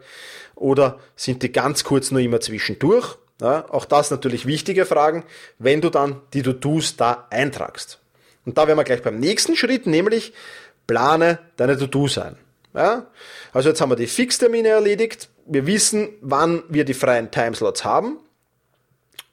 oder 0.56 0.98
sind 1.14 1.44
die 1.44 1.52
ganz 1.52 1.84
kurz 1.84 2.10
nur 2.10 2.20
immer 2.20 2.40
zwischendurch? 2.40 3.18
Ja, 3.40 3.66
auch 3.68 3.84
das 3.84 4.10
natürlich 4.10 4.46
wichtige 4.46 4.84
Fragen, 4.84 5.22
wenn 5.60 5.80
du 5.80 5.90
dann 5.90 6.22
die 6.32 6.42
To-Dos 6.42 6.96
da 6.96 7.28
eintragst. 7.30 8.00
Und 8.46 8.56
da 8.56 8.66
wären 8.66 8.78
wir 8.78 8.84
gleich 8.84 9.02
beim 9.02 9.18
nächsten 9.18 9.56
Schritt, 9.56 9.86
nämlich 9.86 10.32
plane 10.86 11.40
deine 11.56 11.76
To-Dos 11.76 12.16
ein. 12.18 12.36
Ja? 12.74 13.06
Also 13.52 13.68
jetzt 13.68 13.80
haben 13.80 13.90
wir 13.90 13.96
die 13.96 14.06
Fixtermine 14.06 14.68
erledigt. 14.68 15.28
Wir 15.44 15.66
wissen, 15.66 16.10
wann 16.20 16.62
wir 16.68 16.84
die 16.84 16.94
freien 16.94 17.30
Timeslots 17.30 17.84
haben. 17.84 18.18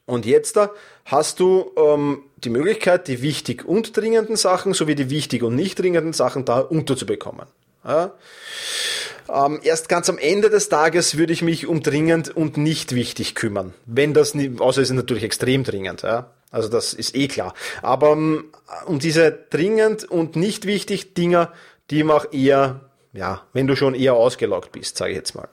Und 0.05 0.25
jetzt 0.25 0.57
da 0.57 0.71
hast 1.05 1.39
du 1.39 1.71
ähm, 1.77 2.23
die 2.37 2.49
Möglichkeit, 2.49 3.07
die 3.07 3.21
wichtig 3.21 3.65
und 3.65 3.95
dringenden 3.95 4.35
Sachen 4.35 4.73
sowie 4.73 4.95
die 4.95 5.09
wichtig 5.09 5.43
und 5.43 5.55
nicht 5.55 5.79
dringenden 5.79 6.13
Sachen 6.13 6.43
da 6.43 6.59
unterzubekommen. 6.59 7.45
Ja? 7.85 8.11
Ähm, 9.29 9.59
erst 9.63 9.87
ganz 9.89 10.09
am 10.09 10.17
Ende 10.17 10.49
des 10.49 10.69
Tages 10.69 11.17
würde 11.17 11.33
ich 11.33 11.41
mich 11.41 11.67
um 11.67 11.81
dringend 11.81 12.35
und 12.35 12.57
nicht 12.57 12.93
wichtig 12.95 13.35
kümmern. 13.35 13.73
Wenn 13.85 14.13
das 14.13 14.35
außer 14.35 14.81
es 14.81 14.89
ist 14.89 14.95
natürlich 14.95 15.23
extrem 15.23 15.63
dringend. 15.63 16.01
Ja? 16.01 16.31
Also 16.53 16.69
das 16.69 16.93
ist 16.93 17.15
eh 17.15 17.27
klar. 17.27 17.53
Aber 17.81 18.11
um, 18.11 18.45
um 18.85 18.99
diese 18.99 19.31
dringend 19.31 20.09
und 20.09 20.35
nicht 20.35 20.65
wichtig 20.65 21.15
Dinger, 21.15 21.51
die 21.89 22.03
mach 22.03 22.27
eher, 22.31 22.81
ja, 23.11 23.41
wenn 23.53 23.67
du 23.67 23.75
schon 23.75 23.95
eher 23.95 24.13
ausgelaugt 24.13 24.71
bist, 24.71 24.95
sage 24.95 25.11
ich 25.11 25.17
jetzt 25.17 25.33
mal. 25.33 25.49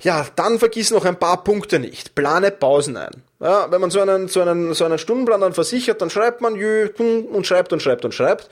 Ja, 0.00 0.26
dann 0.34 0.58
vergiss 0.58 0.90
noch 0.90 1.04
ein 1.04 1.18
paar 1.18 1.44
Punkte 1.44 1.78
nicht. 1.78 2.14
Plane 2.14 2.50
Pausen 2.50 2.96
ein. 2.96 3.22
Ja, 3.38 3.70
wenn 3.70 3.82
man 3.82 3.90
so 3.90 4.00
einen, 4.00 4.28
so, 4.28 4.40
einen, 4.40 4.72
so 4.72 4.86
einen 4.86 4.98
Stundenplan 4.98 5.42
dann 5.42 5.52
versichert, 5.52 6.00
dann 6.00 6.08
schreibt 6.08 6.40
man 6.40 6.56
jö, 6.56 6.88
und 7.30 7.46
schreibt 7.46 7.74
und 7.74 7.82
schreibt 7.82 8.06
und 8.06 8.14
schreibt 8.14 8.48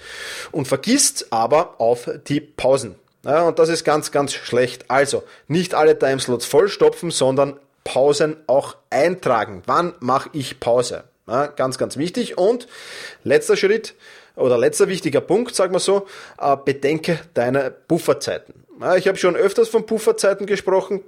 und 0.52 0.68
vergisst 0.68 1.28
aber 1.30 1.80
auf 1.80 2.10
die 2.26 2.40
Pausen. 2.40 2.96
Ja, 3.24 3.42
und 3.44 3.58
das 3.58 3.70
ist 3.70 3.84
ganz, 3.84 4.12
ganz 4.12 4.34
schlecht. 4.34 4.90
Also, 4.90 5.24
nicht 5.46 5.74
alle 5.74 5.98
Timeslots 5.98 6.44
vollstopfen, 6.44 7.10
sondern 7.10 7.58
Pausen 7.88 8.36
auch 8.46 8.76
eintragen. 8.90 9.62
Wann 9.64 9.94
mache 10.00 10.28
ich 10.34 10.60
Pause? 10.60 11.04
Ja, 11.26 11.46
ganz, 11.46 11.78
ganz 11.78 11.96
wichtig. 11.96 12.36
Und 12.36 12.68
letzter 13.24 13.56
Schritt 13.56 13.94
oder 14.36 14.58
letzter 14.58 14.88
wichtiger 14.88 15.22
Punkt, 15.22 15.54
sagen 15.54 15.72
wir 15.72 15.80
so, 15.80 16.06
äh, 16.38 16.54
bedenke 16.62 17.18
deine 17.32 17.70
Pufferzeiten. 17.70 18.66
Ja, 18.78 18.96
ich 18.96 19.08
habe 19.08 19.16
schon 19.16 19.36
öfters 19.36 19.70
von 19.70 19.86
Pufferzeiten 19.86 20.44
gesprochen. 20.44 21.00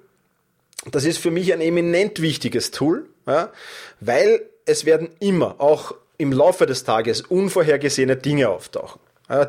Das 0.90 1.04
ist 1.04 1.18
für 1.18 1.30
mich 1.30 1.52
ein 1.52 1.60
eminent 1.60 2.22
wichtiges 2.22 2.70
Tool, 2.70 3.10
ja, 3.26 3.50
weil 4.00 4.40
es 4.64 4.86
werden 4.86 5.10
immer, 5.20 5.56
auch 5.60 5.94
im 6.16 6.32
Laufe 6.32 6.64
des 6.64 6.84
Tages, 6.84 7.20
unvorhergesehene 7.20 8.16
Dinge 8.16 8.48
auftauchen 8.48 9.00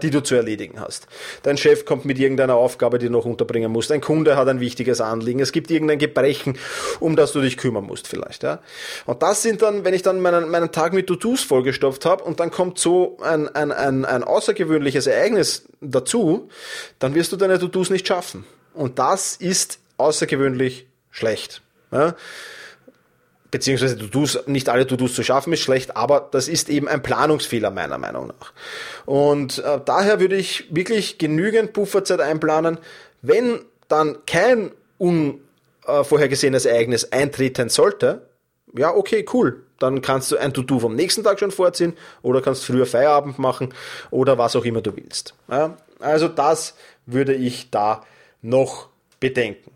die 0.02 0.10
du 0.10 0.22
zu 0.22 0.36
erledigen 0.36 0.80
hast. 0.80 1.08
Dein 1.44 1.58
Chef 1.58 1.86
kommt 1.86 2.06
mit 2.06 2.20
irgendeiner 2.20 2.56
Aufgabe, 2.56 3.00
die 3.00 3.08
du 3.08 3.12
noch 3.12 3.26
unterbringen 3.26 3.72
musst. 3.72 3.92
Ein 3.92 4.02
Kunde 4.02 4.36
hat 4.36 4.48
ein 4.48 4.60
wichtiges 4.60 5.02
Anliegen. 5.02 5.40
Es 5.40 5.52
gibt 5.52 5.72
irgendein 5.72 5.98
Gebrechen, 5.98 6.58
um 7.00 7.16
das 7.16 7.32
du 7.32 7.42
dich 7.42 7.58
kümmern 7.58 7.86
musst 7.86 8.08
vielleicht. 8.08 8.44
Ja? 8.44 8.60
Und 9.06 9.24
das 9.24 9.42
sind 9.42 9.62
dann, 9.62 9.84
wenn 9.84 9.94
ich 9.94 10.04
dann 10.04 10.22
meinen, 10.22 10.50
meinen 10.50 10.72
Tag 10.72 10.94
mit 10.94 11.08
To-Dos 11.08 11.44
vollgestopft 11.44 12.06
habe 12.06 12.24
und 12.24 12.40
dann 12.40 12.52
kommt 12.52 12.78
so 12.78 13.18
ein, 13.22 13.48
ein, 13.50 13.72
ein, 13.72 14.06
ein 14.06 14.24
außergewöhnliches 14.24 15.08
Ereignis 15.08 15.66
dazu, 15.82 16.50
dann 17.00 17.16
wirst 17.16 17.32
du 17.32 17.38
deine 17.38 17.60
To-Dos 17.60 17.90
nicht 17.90 18.08
schaffen. 18.08 18.46
Und 18.74 19.00
das 19.00 19.36
ist 19.36 19.80
außergewöhnlich 19.98 20.88
schlecht. 21.10 21.62
Ja? 21.92 22.16
Beziehungsweise 23.52 23.98
To-Dos, 23.98 24.48
nicht 24.48 24.70
alle 24.70 24.88
To-Dos 24.88 25.14
zu 25.14 25.24
schaffen 25.24 25.54
ist 25.54 25.62
schlecht, 25.62 25.96
aber 25.96 26.30
das 26.32 26.48
ist 26.48 26.70
eben 26.70 26.88
ein 26.88 27.04
Planungsfehler 27.04 27.70
meiner 27.70 27.98
Meinung 27.98 28.28
nach. 28.28 28.54
Und 29.06 29.60
äh, 29.60 29.80
daher 29.84 30.20
würde 30.20 30.38
ich 30.38 30.74
wirklich 30.74 31.18
genügend 31.18 31.74
Pufferzeit 31.74 32.22
einplanen, 32.22 32.80
wenn 33.22 33.60
dann 33.88 34.26
kein 34.26 34.72
unvorhergesehenes 34.98 36.66
Ereignis 36.66 37.12
eintreten 37.12 37.70
sollte, 37.70 38.22
ja, 38.74 38.96
okay, 38.96 39.26
cool. 39.34 39.64
Dann 39.80 40.02
kannst 40.02 40.32
du 40.32 40.38
ein 40.38 40.54
To-Do 40.54 40.80
vom 40.80 40.96
nächsten 40.96 41.24
Tag 41.24 41.40
schon 41.40 41.52
vorziehen 41.52 41.94
oder 42.22 42.42
kannst 42.42 42.66
früher 42.66 42.86
Feierabend 42.86 43.40
machen 43.40 43.74
oder 44.12 44.38
was 44.38 44.56
auch 44.56 44.64
immer 44.64 44.82
du 44.82 44.96
willst. 44.96 45.34
Ja, 45.50 45.76
also 46.00 46.28
das 46.28 46.76
würde 47.06 47.34
ich 47.34 47.70
da 47.70 48.06
noch 48.42 48.88
bedenken. 49.20 49.72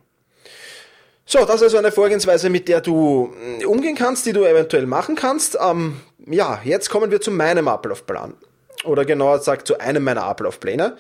So, 1.28 1.40
das 1.40 1.56
ist 1.56 1.64
also 1.64 1.78
eine 1.78 1.92
Vorgehensweise, 1.92 2.52
mit 2.52 2.68
der 2.68 2.82
du 2.82 3.34
mm, 3.34 3.66
umgehen 3.68 3.96
kannst, 3.96 4.28
die 4.28 4.34
du 4.34 4.46
eventuell 4.46 4.86
machen 4.86 5.16
kannst. 5.16 5.58
Ähm, 5.60 6.00
ja, 6.28 6.62
jetzt 6.64 6.90
kommen 6.90 7.10
wir 7.10 7.20
zu 7.20 7.32
meinem 7.32 7.68
Ablaufplan. 7.68 8.36
Oder 8.84 9.06
genauer 9.06 9.40
gesagt 9.40 9.66
zu 9.66 9.80
einem 9.80 10.04
meiner 10.04 10.24
Ablaufpläne. 10.24 10.98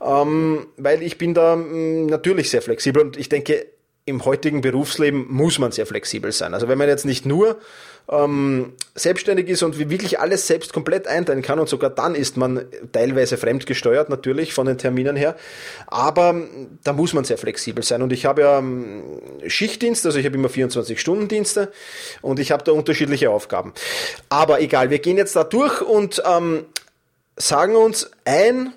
Ähm, 0.00 0.68
weil 0.76 1.02
ich 1.02 1.18
bin 1.18 1.34
da 1.34 1.56
mm, 1.56 2.06
natürlich 2.06 2.50
sehr 2.50 2.62
flexibel 2.62 3.02
und 3.02 3.16
ich 3.16 3.28
denke, 3.28 3.66
im 4.06 4.24
heutigen 4.24 4.60
Berufsleben 4.60 5.26
muss 5.28 5.58
man 5.58 5.72
sehr 5.72 5.86
flexibel 5.86 6.30
sein. 6.30 6.54
Also 6.54 6.68
wenn 6.68 6.78
man 6.78 6.88
jetzt 6.88 7.06
nicht 7.06 7.26
nur 7.26 7.58
ähm, 8.08 8.74
selbstständig 8.94 9.48
ist 9.48 9.62
und 9.62 9.78
wirklich 9.78 10.20
alles 10.20 10.46
selbst 10.46 10.72
komplett 10.72 11.06
einteilen 11.06 11.42
kann 11.42 11.58
und 11.58 11.68
sogar 11.68 11.90
dann 11.90 12.14
ist 12.14 12.36
man 12.36 12.66
teilweise 12.92 13.36
fremdgesteuert 13.36 14.10
natürlich 14.10 14.52
von 14.52 14.66
den 14.66 14.78
Terminen 14.78 15.16
her, 15.16 15.36
aber 15.86 16.34
da 16.84 16.92
muss 16.92 17.14
man 17.14 17.24
sehr 17.24 17.38
flexibel 17.38 17.82
sein 17.82 18.02
und 18.02 18.12
ich 18.12 18.26
habe 18.26 18.42
ja 18.42 18.58
ähm, 18.58 19.02
Schichtdienst, 19.46 20.04
also 20.04 20.18
ich 20.18 20.26
habe 20.26 20.36
immer 20.36 20.48
24-Stunden-Dienste 20.48 21.72
und 22.20 22.38
ich 22.38 22.52
habe 22.52 22.62
da 22.62 22.72
unterschiedliche 22.72 23.30
Aufgaben. 23.30 23.72
Aber 24.28 24.60
egal, 24.60 24.90
wir 24.90 24.98
gehen 24.98 25.16
jetzt 25.16 25.36
da 25.36 25.44
durch 25.44 25.80
und 25.80 26.22
ähm, 26.26 26.66
sagen 27.36 27.76
uns 27.76 28.10
ein 28.24 28.72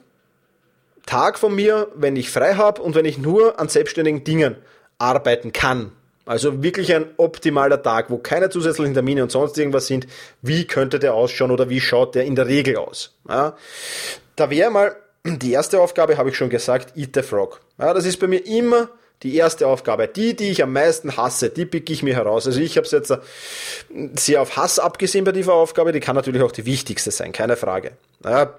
Tag 1.05 1.39
von 1.39 1.55
mir, 1.55 1.89
wenn 1.95 2.15
ich 2.15 2.29
frei 2.29 2.55
habe 2.55 2.81
und 2.81 2.95
wenn 2.95 3.05
ich 3.05 3.17
nur 3.17 3.59
an 3.59 3.69
selbstständigen 3.69 4.23
Dingen 4.23 4.55
arbeiten 4.97 5.53
kann. 5.53 5.91
Also 6.27 6.61
wirklich 6.61 6.93
ein 6.93 7.05
optimaler 7.17 7.81
Tag, 7.81 8.09
wo 8.09 8.17
keine 8.17 8.49
zusätzlichen 8.49 8.93
Termine 8.93 9.23
und 9.23 9.31
sonst 9.31 9.57
irgendwas 9.57 9.87
sind. 9.87 10.07
Wie 10.41 10.65
könnte 10.65 10.99
der 10.99 11.13
ausschauen 11.13 11.51
oder 11.51 11.69
wie 11.69 11.79
schaut 11.79 12.15
der 12.15 12.25
in 12.25 12.35
der 12.35 12.47
Regel 12.47 12.77
aus? 12.77 13.15
Ja, 13.27 13.55
da 14.35 14.49
wäre 14.49 14.69
mal 14.69 14.95
die 15.25 15.51
erste 15.51 15.79
Aufgabe, 15.79 16.17
habe 16.17 16.29
ich 16.29 16.37
schon 16.37 16.49
gesagt, 16.49 16.97
Eat 16.97 17.11
the 17.15 17.21
Frog. 17.21 17.61
Ja, 17.79 17.93
das 17.93 18.05
ist 18.05 18.19
bei 18.19 18.27
mir 18.27 18.45
immer 18.45 18.89
die 19.23 19.35
erste 19.35 19.67
Aufgabe. 19.67 20.07
Die, 20.07 20.35
die 20.35 20.49
ich 20.49 20.61
am 20.61 20.73
meisten 20.73 21.17
hasse, 21.17 21.49
die 21.49 21.65
pick 21.65 21.89
ich 21.89 22.03
mir 22.03 22.15
heraus. 22.15 22.45
Also 22.45 22.59
ich 22.59 22.77
habe 22.77 22.85
es 22.85 22.91
jetzt 22.91 23.09
äh, 23.09 23.17
sehr 24.15 24.41
auf 24.41 24.57
Hass 24.57 24.79
abgesehen 24.79 25.25
bei 25.25 25.31
dieser 25.31 25.53
Aufgabe. 25.53 25.91
Die 25.91 25.99
kann 25.99 26.15
natürlich 26.15 26.41
auch 26.43 26.51
die 26.51 26.65
wichtigste 26.65 27.11
sein, 27.11 27.31
keine 27.31 27.55
Frage. 27.55 27.93
Ja, 28.23 28.53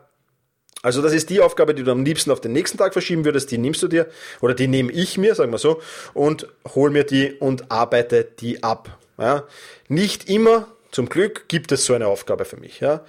also 0.83 1.03
das 1.03 1.13
ist 1.13 1.31
die 1.31 1.41
Aufgabe, 1.41 1.75
die 1.75 1.83
du 1.83 1.91
am 1.91 2.05
liebsten 2.05 2.31
auf 2.31 2.41
den 2.41 2.53
nächsten 2.53 2.79
Tag 2.79 2.93
verschieben 2.93 3.25
würdest, 3.25 3.51
die 3.51 3.59
nimmst 3.59 3.83
du 3.83 3.89
dir 3.89 4.07
oder 4.41 4.55
die 4.55 4.69
nehme 4.69 4.93
ich 4.93 5.19
mir, 5.19 5.35
sagen 5.35 5.51
wir 5.51 5.59
so, 5.59 5.81
und 6.15 6.47
hol 6.75 6.91
mir 6.91 7.05
die 7.05 7.33
und 7.33 7.71
arbeite 7.71 8.25
die 8.25 8.63
ab. 8.63 8.99
Ja. 9.19 9.45
Nicht 9.89 10.29
immer, 10.29 10.69
zum 10.91 11.09
Glück, 11.09 11.49
gibt 11.49 11.73
es 11.73 11.85
so 11.85 11.95
eine 11.95 12.07
Aufgabe 12.07 12.45
für 12.45 12.57
mich. 12.57 12.81
Ja. 12.81 13.05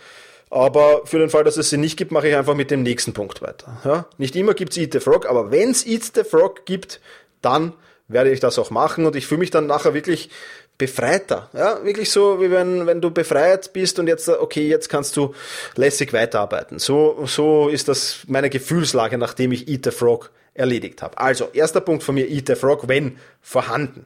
Aber 0.50 1.06
für 1.06 1.20
den 1.20 1.30
Fall, 1.30 1.44
dass 1.44 1.58
es 1.58 1.70
sie 1.70 1.78
nicht 1.78 1.96
gibt, 1.96 2.12
mache 2.12 2.28
ich 2.28 2.36
einfach 2.36 2.56
mit 2.56 2.72
dem 2.72 2.82
nächsten 2.82 3.14
Punkt 3.14 3.42
weiter. 3.42 3.80
Ja. 3.86 4.06
Nicht 4.18 4.36
immer 4.36 4.54
gibt 4.56 4.72
es 4.72 4.78
Eat 4.78 4.94
the 4.94 5.00
Frog, 5.00 5.28
aber 5.28 5.52
wenn 5.52 5.70
es 5.70 5.86
Eat 5.86 6.12
the 6.16 6.24
Frog 6.24 6.66
gibt, 6.66 7.00
dann 7.42 7.74
werde 8.08 8.32
ich 8.32 8.40
das 8.40 8.58
auch 8.58 8.72
machen 8.72 9.06
und 9.06 9.16
ich 9.16 9.28
fühle 9.28 9.40
mich 9.40 9.52
dann 9.52 9.68
nachher 9.68 9.94
wirklich 9.94 10.32
befreiter. 10.80 11.50
Ja, 11.54 11.84
wirklich 11.84 12.10
so, 12.10 12.42
wie 12.42 12.50
wenn, 12.50 12.88
wenn 12.88 13.02
du 13.02 13.12
befreit 13.12 13.72
bist 13.74 14.00
und 14.00 14.08
jetzt, 14.08 14.28
okay, 14.28 14.68
jetzt 14.68 14.90
kannst 14.90 15.16
du 15.16 15.36
lässig 15.76 16.12
weiterarbeiten. 16.14 16.80
So, 16.80 17.26
so 17.28 17.70
ist 17.70 17.88
das 17.88 18.22
meine 18.28 18.50
Gefühlslage, 18.50 19.20
nachdem 19.20 19.52
ich 19.52 19.68
Eat 19.68 19.86
the 19.86 19.92
Frog 19.92 20.32
erledigt 20.56 21.04
habe. 21.04 21.20
Also, 21.20 21.50
erster 21.54 21.82
Punkt 21.82 22.04
von 22.04 22.16
mir, 22.16 22.28
Eat 22.28 22.48
the 22.48 22.56
Frog, 22.56 22.88
wenn 22.88 23.20
vorhanden. 23.42 24.06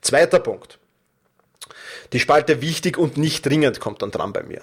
Zweiter 0.00 0.38
Punkt. 0.38 0.78
Die 2.12 2.20
Spalte 2.20 2.62
wichtig 2.62 2.96
und 2.96 3.16
nicht 3.16 3.44
dringend 3.44 3.80
kommt 3.80 4.00
dann 4.00 4.10
dran 4.10 4.32
bei 4.32 4.42
mir. 4.42 4.62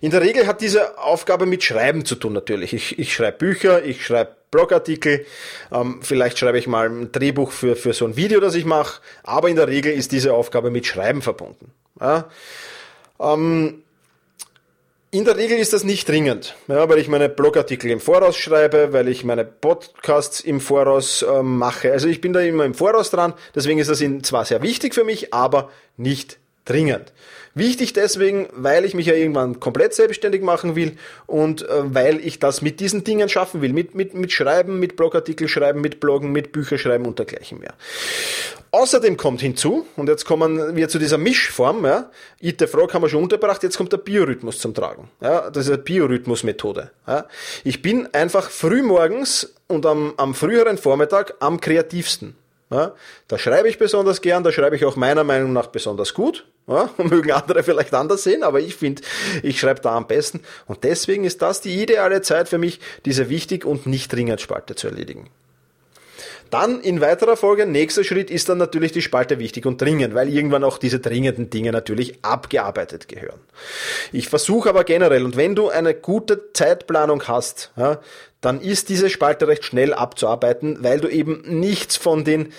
In 0.00 0.10
der 0.10 0.20
Regel 0.22 0.46
hat 0.46 0.60
diese 0.60 0.98
Aufgabe 0.98 1.44
mit 1.44 1.64
Schreiben 1.64 2.04
zu 2.04 2.14
tun 2.14 2.32
natürlich. 2.32 2.72
Ich, 2.72 2.98
ich 2.98 3.12
schreibe 3.12 3.38
Bücher, 3.38 3.84
ich 3.84 4.06
schreibe 4.06 4.36
Blogartikel, 4.50 5.26
ähm, 5.72 6.00
vielleicht 6.02 6.38
schreibe 6.38 6.58
ich 6.58 6.66
mal 6.66 6.88
ein 6.88 7.12
Drehbuch 7.12 7.50
für, 7.50 7.76
für 7.76 7.92
so 7.92 8.04
ein 8.04 8.16
Video, 8.16 8.40
das 8.40 8.54
ich 8.54 8.64
mache, 8.64 9.00
aber 9.22 9.48
in 9.48 9.56
der 9.56 9.68
Regel 9.68 9.92
ist 9.92 10.12
diese 10.12 10.32
Aufgabe 10.34 10.70
mit 10.70 10.86
Schreiben 10.86 11.22
verbunden. 11.22 11.72
Ja? 12.00 12.28
Ähm, 13.20 13.82
in 15.10 15.24
der 15.24 15.36
Regel 15.36 15.58
ist 15.58 15.72
das 15.72 15.84
nicht 15.84 16.06
dringend, 16.06 16.54
ja, 16.66 16.86
weil 16.86 16.98
ich 16.98 17.08
meine 17.08 17.30
Blogartikel 17.30 17.90
im 17.90 17.98
Voraus 17.98 18.36
schreibe, 18.36 18.92
weil 18.92 19.08
ich 19.08 19.24
meine 19.24 19.44
Podcasts 19.44 20.40
im 20.40 20.60
Voraus 20.60 21.22
äh, 21.22 21.42
mache. 21.42 21.92
Also 21.92 22.08
ich 22.08 22.20
bin 22.20 22.34
da 22.34 22.40
immer 22.40 22.66
im 22.66 22.74
Voraus 22.74 23.10
dran, 23.10 23.32
deswegen 23.54 23.78
ist 23.78 23.88
das 23.88 24.04
zwar 24.22 24.44
sehr 24.44 24.60
wichtig 24.60 24.94
für 24.94 25.04
mich, 25.04 25.32
aber 25.32 25.70
nicht 25.96 26.38
dringend. 26.66 27.14
Wichtig 27.58 27.92
deswegen, 27.92 28.48
weil 28.52 28.84
ich 28.84 28.94
mich 28.94 29.06
ja 29.06 29.14
irgendwann 29.14 29.60
komplett 29.60 29.94
selbstständig 29.94 30.42
machen 30.42 30.76
will 30.76 30.96
und 31.26 31.62
äh, 31.62 31.94
weil 31.94 32.20
ich 32.24 32.38
das 32.38 32.62
mit 32.62 32.80
diesen 32.80 33.04
Dingen 33.04 33.28
schaffen 33.28 33.60
will. 33.60 33.72
Mit, 33.72 33.94
mit, 33.94 34.14
mit 34.14 34.32
Schreiben, 34.32 34.78
mit 34.78 34.96
Blogartikel 34.96 35.48
schreiben, 35.48 35.80
mit 35.80 36.00
Bloggen, 36.00 36.30
mit 36.32 36.52
Bücher 36.52 36.78
schreiben 36.78 37.06
und 37.06 37.18
dergleichen 37.18 37.58
mehr. 37.58 37.74
Außerdem 38.70 39.16
kommt 39.16 39.40
hinzu, 39.40 39.86
und 39.96 40.08
jetzt 40.08 40.24
kommen 40.24 40.76
wir 40.76 40.88
zu 40.88 40.98
dieser 40.98 41.18
Mischform, 41.18 41.84
ja, 41.84 42.10
Eat 42.40 42.56
the 42.60 42.66
Frog 42.66 42.92
haben 42.94 43.02
wir 43.02 43.08
schon 43.08 43.22
unterbracht, 43.22 43.62
jetzt 43.62 43.76
kommt 43.76 43.92
der 43.92 43.98
Biorhythmus 43.98 44.58
zum 44.58 44.74
Tragen. 44.74 45.10
Ja, 45.20 45.50
das 45.50 45.66
ist 45.66 45.72
eine 45.72 45.82
Biorhythmusmethode. 45.82 46.90
Ja. 47.06 47.26
Ich 47.64 47.82
bin 47.82 48.08
einfach 48.12 48.50
frühmorgens 48.50 49.54
und 49.66 49.86
am, 49.86 50.14
am 50.16 50.34
früheren 50.34 50.78
Vormittag 50.78 51.34
am 51.40 51.60
kreativsten. 51.60 52.36
Ja, 52.70 52.94
da 53.28 53.38
schreibe 53.38 53.68
ich 53.68 53.78
besonders 53.78 54.20
gern, 54.20 54.44
da 54.44 54.52
schreibe 54.52 54.76
ich 54.76 54.84
auch 54.84 54.96
meiner 54.96 55.24
Meinung 55.24 55.54
nach 55.54 55.68
besonders 55.68 56.12
gut. 56.12 56.46
Ja, 56.68 56.90
mögen 56.98 57.32
andere 57.32 57.62
vielleicht 57.62 57.94
anders 57.94 58.22
sehen, 58.22 58.42
aber 58.42 58.60
ich 58.60 58.76
finde, 58.76 59.02
ich 59.42 59.58
schreibe 59.58 59.80
da 59.80 59.96
am 59.96 60.06
besten. 60.06 60.40
Und 60.66 60.84
deswegen 60.84 61.24
ist 61.24 61.40
das 61.42 61.60
die 61.60 61.82
ideale 61.82 62.22
Zeit 62.22 62.48
für 62.48 62.58
mich, 62.58 62.78
diese 63.06 63.30
wichtig 63.30 63.64
und 63.64 63.86
nicht 63.86 64.12
dringend 64.12 64.40
Spalte 64.40 64.74
zu 64.74 64.88
erledigen. 64.88 65.30
Dann 66.50 66.80
in 66.80 67.00
weiterer 67.00 67.36
Folge, 67.36 67.66
nächster 67.66 68.04
Schritt 68.04 68.30
ist 68.30 68.48
dann 68.48 68.58
natürlich 68.58 68.92
die 68.92 69.02
Spalte 69.02 69.38
wichtig 69.38 69.66
und 69.66 69.80
dringend, 69.80 70.14
weil 70.14 70.30
irgendwann 70.30 70.64
auch 70.64 70.78
diese 70.78 70.98
dringenden 70.98 71.50
Dinge 71.50 71.72
natürlich 71.72 72.24
abgearbeitet 72.24 73.08
gehören. 73.08 73.40
Ich 74.12 74.28
versuche 74.28 74.70
aber 74.70 74.84
generell, 74.84 75.24
und 75.24 75.36
wenn 75.36 75.54
du 75.54 75.68
eine 75.68 75.94
gute 75.94 76.52
Zeitplanung 76.54 77.22
hast, 77.28 77.72
ja, 77.76 78.00
dann 78.40 78.60
ist 78.60 78.88
diese 78.88 79.10
Spalte 79.10 79.48
recht 79.48 79.64
schnell 79.64 79.92
abzuarbeiten, 79.92 80.78
weil 80.82 81.00
du 81.00 81.08
eben 81.08 81.42
nichts 81.46 81.96
von 81.96 82.24
den 82.24 82.52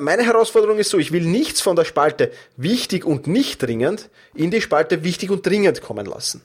meine 0.00 0.24
Herausforderung 0.24 0.78
ist 0.78 0.90
so, 0.90 0.98
ich 0.98 1.12
will 1.12 1.24
nichts 1.24 1.60
von 1.60 1.76
der 1.76 1.84
Spalte 1.84 2.32
wichtig 2.56 3.04
und 3.04 3.26
nicht 3.26 3.62
dringend 3.62 4.10
in 4.34 4.50
die 4.50 4.60
Spalte 4.60 5.04
wichtig 5.04 5.30
und 5.30 5.46
dringend 5.46 5.82
kommen 5.82 6.06
lassen. 6.06 6.42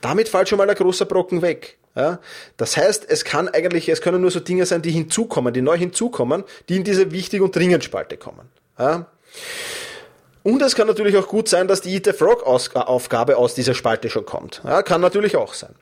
Damit 0.00 0.28
fällt 0.28 0.48
schon 0.48 0.58
mal 0.58 0.68
ein 0.68 0.76
großer 0.76 1.04
Brocken 1.04 1.42
weg. 1.42 1.78
Ja, 1.94 2.18
das 2.58 2.76
heißt, 2.76 3.06
es 3.08 3.24
kann 3.24 3.48
eigentlich, 3.48 3.88
es 3.88 4.02
können 4.02 4.20
nur 4.20 4.30
so 4.30 4.40
Dinge 4.40 4.66
sein, 4.66 4.82
die 4.82 4.90
hinzukommen, 4.90 5.54
die 5.54 5.62
neu 5.62 5.78
hinzukommen, 5.78 6.44
die 6.68 6.76
in 6.76 6.84
diese 6.84 7.10
wichtig 7.10 7.40
und 7.40 7.56
dringend 7.56 7.84
Spalte 7.84 8.18
kommen. 8.18 8.50
Ja. 8.78 9.06
Und 10.42 10.60
es 10.60 10.76
kann 10.76 10.86
natürlich 10.86 11.16
auch 11.16 11.26
gut 11.26 11.48
sein, 11.48 11.68
dass 11.68 11.80
die 11.80 11.94
Eat 11.94 12.04
the 12.04 12.12
Frog 12.12 12.44
Aufgabe 12.44 13.38
aus 13.38 13.54
dieser 13.54 13.72
Spalte 13.72 14.10
schon 14.10 14.26
kommt. 14.26 14.60
Ja, 14.62 14.82
kann 14.82 15.00
natürlich 15.00 15.36
auch 15.36 15.54
sein. 15.54 15.74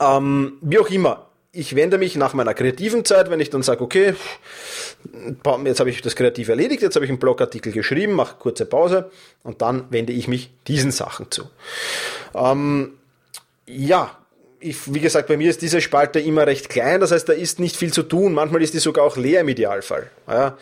Ähm, 0.00 0.58
wie 0.62 0.80
auch 0.80 0.90
immer, 0.90 1.29
ich 1.52 1.74
wende 1.74 1.98
mich 1.98 2.16
nach 2.16 2.32
meiner 2.32 2.54
kreativen 2.54 3.04
Zeit, 3.04 3.30
wenn 3.30 3.40
ich 3.40 3.50
dann 3.50 3.62
sage, 3.62 3.82
okay, 3.82 4.14
jetzt 5.64 5.80
habe 5.80 5.90
ich 5.90 6.00
das 6.00 6.14
kreativ 6.14 6.48
erledigt, 6.48 6.82
jetzt 6.82 6.94
habe 6.94 7.04
ich 7.04 7.10
einen 7.10 7.18
Blogartikel 7.18 7.72
geschrieben, 7.72 8.12
mache 8.12 8.36
kurze 8.38 8.66
Pause 8.66 9.10
und 9.42 9.60
dann 9.60 9.90
wende 9.90 10.12
ich 10.12 10.28
mich 10.28 10.50
diesen 10.68 10.92
Sachen 10.92 11.30
zu. 11.30 11.50
Ähm, 12.34 12.92
ja, 13.66 14.16
ich, 14.60 14.92
wie 14.92 15.00
gesagt, 15.00 15.28
bei 15.28 15.38
mir 15.38 15.48
ist 15.48 15.62
diese 15.62 15.80
Spalte 15.80 16.20
immer 16.20 16.46
recht 16.46 16.68
klein, 16.68 17.00
das 17.00 17.12
heißt, 17.12 17.28
da 17.28 17.32
ist 17.32 17.58
nicht 17.58 17.76
viel 17.76 17.92
zu 17.92 18.02
tun. 18.02 18.34
Manchmal 18.34 18.62
ist 18.62 18.74
die 18.74 18.78
sogar 18.78 19.04
auch 19.04 19.16
leer 19.16 19.40
im 19.40 19.48
Idealfall. 19.48 20.10
Ja, 20.28 20.58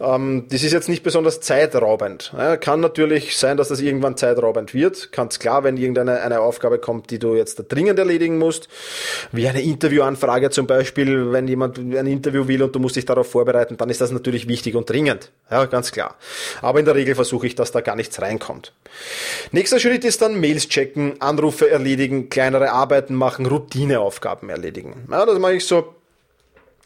ähm, 0.00 0.46
das 0.50 0.62
ist 0.62 0.72
jetzt 0.72 0.88
nicht 0.88 1.02
besonders 1.02 1.40
zeitraubend. 1.40 2.32
Ja, 2.36 2.56
kann 2.56 2.80
natürlich 2.80 3.36
sein, 3.36 3.56
dass 3.56 3.68
das 3.68 3.80
irgendwann 3.80 4.16
zeitraubend 4.16 4.74
wird. 4.74 5.12
Ganz 5.12 5.38
klar, 5.38 5.64
wenn 5.64 5.76
irgendeine 5.76 6.20
eine 6.20 6.40
Aufgabe 6.40 6.78
kommt, 6.78 7.10
die 7.10 7.18
du 7.18 7.34
jetzt 7.34 7.64
dringend 7.68 7.98
erledigen 7.98 8.38
musst, 8.38 8.68
wie 9.32 9.48
eine 9.48 9.62
Interviewanfrage 9.62 10.50
zum 10.50 10.66
Beispiel, 10.66 11.32
wenn 11.32 11.48
jemand 11.48 11.78
ein 11.78 12.06
Interview 12.06 12.46
will 12.48 12.62
und 12.62 12.74
du 12.74 12.78
musst 12.78 12.96
dich 12.96 13.06
darauf 13.06 13.30
vorbereiten, 13.30 13.76
dann 13.76 13.88
ist 13.88 14.00
das 14.00 14.12
natürlich 14.12 14.46
wichtig 14.46 14.74
und 14.74 14.88
dringend. 14.88 15.30
Ja, 15.50 15.64
ganz 15.64 15.90
klar. 15.90 16.16
Aber 16.60 16.78
in 16.78 16.84
der 16.84 16.94
Regel 16.94 17.14
versuche 17.14 17.46
ich, 17.46 17.54
dass 17.54 17.72
da 17.72 17.80
gar 17.80 17.96
nichts 17.96 18.20
reinkommt. 18.20 18.72
Nächster 19.52 19.80
Schritt 19.80 20.04
ist 20.04 20.20
dann 20.22 20.38
Mails 20.38 20.68
checken, 20.68 21.20
Anrufe 21.20 21.70
erledigen, 21.70 22.28
kleinere 22.28 22.72
Arbeiten 22.72 23.14
machen, 23.14 23.37
Routineaufgaben 23.46 24.48
erledigen. 24.50 25.06
Ja, 25.10 25.24
das 25.26 25.38
mache 25.38 25.54
ich 25.54 25.66
so, 25.66 25.94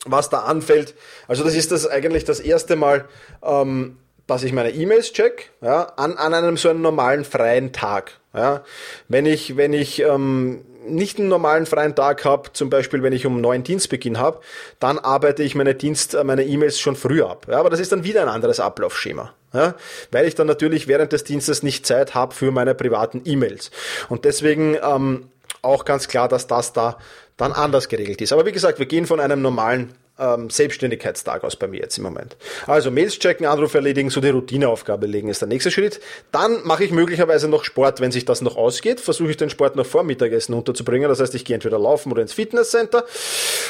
was 0.05 0.31
da 0.31 0.41
anfällt. 0.41 0.95
Also 1.29 1.45
das 1.45 1.55
ist 1.55 1.73
das 1.73 1.87
eigentlich 1.87 2.25
das 2.25 2.41
erste 2.41 2.77
Mal, 2.77 3.07
ähm, 3.43 3.99
dass 4.27 4.43
ich 4.45 4.53
meine 4.53 4.71
E-Mails 4.71 5.13
check, 5.13 5.51
ja, 5.61 5.93
an, 5.97 6.17
an 6.17 6.35
einem 6.35 6.57
so 6.57 6.69
einem 6.69 6.83
normalen 6.83 7.25
freien 7.25 7.73
Tag. 7.73 8.13
Ja. 8.35 8.65
Wenn 9.09 9.27
ich, 9.27 9.57
wenn 9.57 9.73
ich 9.73 10.01
ähm, 10.01 10.65
nicht 10.87 11.19
einen 11.19 11.29
normalen 11.29 11.67
freien 11.67 11.95
Tag 11.95 12.25
habe, 12.25 12.53
zum 12.53 12.71
Beispiel 12.71 13.03
wenn 13.03 13.13
ich 13.13 13.27
um 13.27 13.41
neun 13.41 13.63
Dienstbeginn 13.63 14.19
habe, 14.19 14.41
dann 14.81 14.99
arbeite 14.99 15.43
ich 15.43 15.55
meine 15.55 15.75
Dienst, 15.75 16.15
äh, 16.15 16.25
meine 16.25 16.45
E-Mails 16.45 16.81
schon 16.81 16.97
früh 16.97 17.23
ab. 17.23 17.47
Ja, 17.49 17.59
aber 17.59 17.71
das 17.71 17.81
ist 17.81 17.93
dann 17.93 18.05
wieder 18.05 18.23
ein 18.23 18.29
anderes 18.29 18.61
Ablaufschema. 18.61 19.33
Ja, 19.53 19.75
weil 20.11 20.27
ich 20.27 20.35
dann 20.35 20.47
natürlich 20.47 20.89
während 20.89 21.13
des 21.13 21.25
Dienstes 21.25 21.63
nicht 21.63 21.85
Zeit 21.85 22.15
habe 22.15 22.35
für 22.35 22.51
meine 22.51 22.75
privaten 22.75 23.21
E-Mails. 23.27 23.71
Und 24.09 24.25
deswegen 24.25 24.79
ähm, 24.83 25.29
auch 25.63 25.85
ganz 25.85 26.09
klar, 26.09 26.29
dass 26.29 26.47
das 26.47 26.73
da 26.73 26.99
dann 27.37 27.53
anders 27.53 27.89
geregelt 27.89 28.21
ist. 28.21 28.33
Aber 28.33 28.45
wie 28.45 28.53
gesagt, 28.53 28.79
wir 28.79 28.87
gehen 28.87 29.07
von 29.07 29.21
einem 29.21 29.41
normalen 29.41 29.95
ähm, 30.19 30.51
Selbstständigkeitstag 30.51 31.43
aus 31.45 31.57
bei 31.57 31.67
mir 31.67 31.81
jetzt 31.81 31.97
im 31.97 32.05
Moment. 32.05 32.37
Also 32.67 32.91
Mails 32.91 33.19
checken, 33.19 33.47
Anrufe 33.47 33.79
erledigen, 33.79 34.11
so 34.11 34.21
die 34.21 34.29
Routineaufgabe 34.29 35.07
legen 35.07 35.29
ist 35.29 35.41
der 35.41 35.49
nächste 35.49 35.71
Schritt. 35.71 36.01
Dann 36.31 36.65
mache 36.65 36.85
ich 36.85 36.91
möglicherweise 36.91 37.49
noch 37.49 37.65
Sport, 37.65 38.01
wenn 38.01 38.13
sich 38.13 38.25
das 38.25 38.43
noch 38.43 38.57
ausgeht. 38.57 39.01
Versuche 39.01 39.31
ich 39.31 39.37
den 39.37 39.51
Sport 39.51 39.77
noch 39.77 39.87
vor 39.87 40.03
Mittagessen 40.05 40.55
unterzubringen. 40.55 41.09
Das 41.09 41.21
heißt, 41.21 41.35
ich 41.35 41.45
gehe 41.45 41.55
entweder 41.55 41.79
laufen 41.79 42.13
oder 42.13 42.23
ins 42.23 42.35
Fitnesscenter 42.35 43.05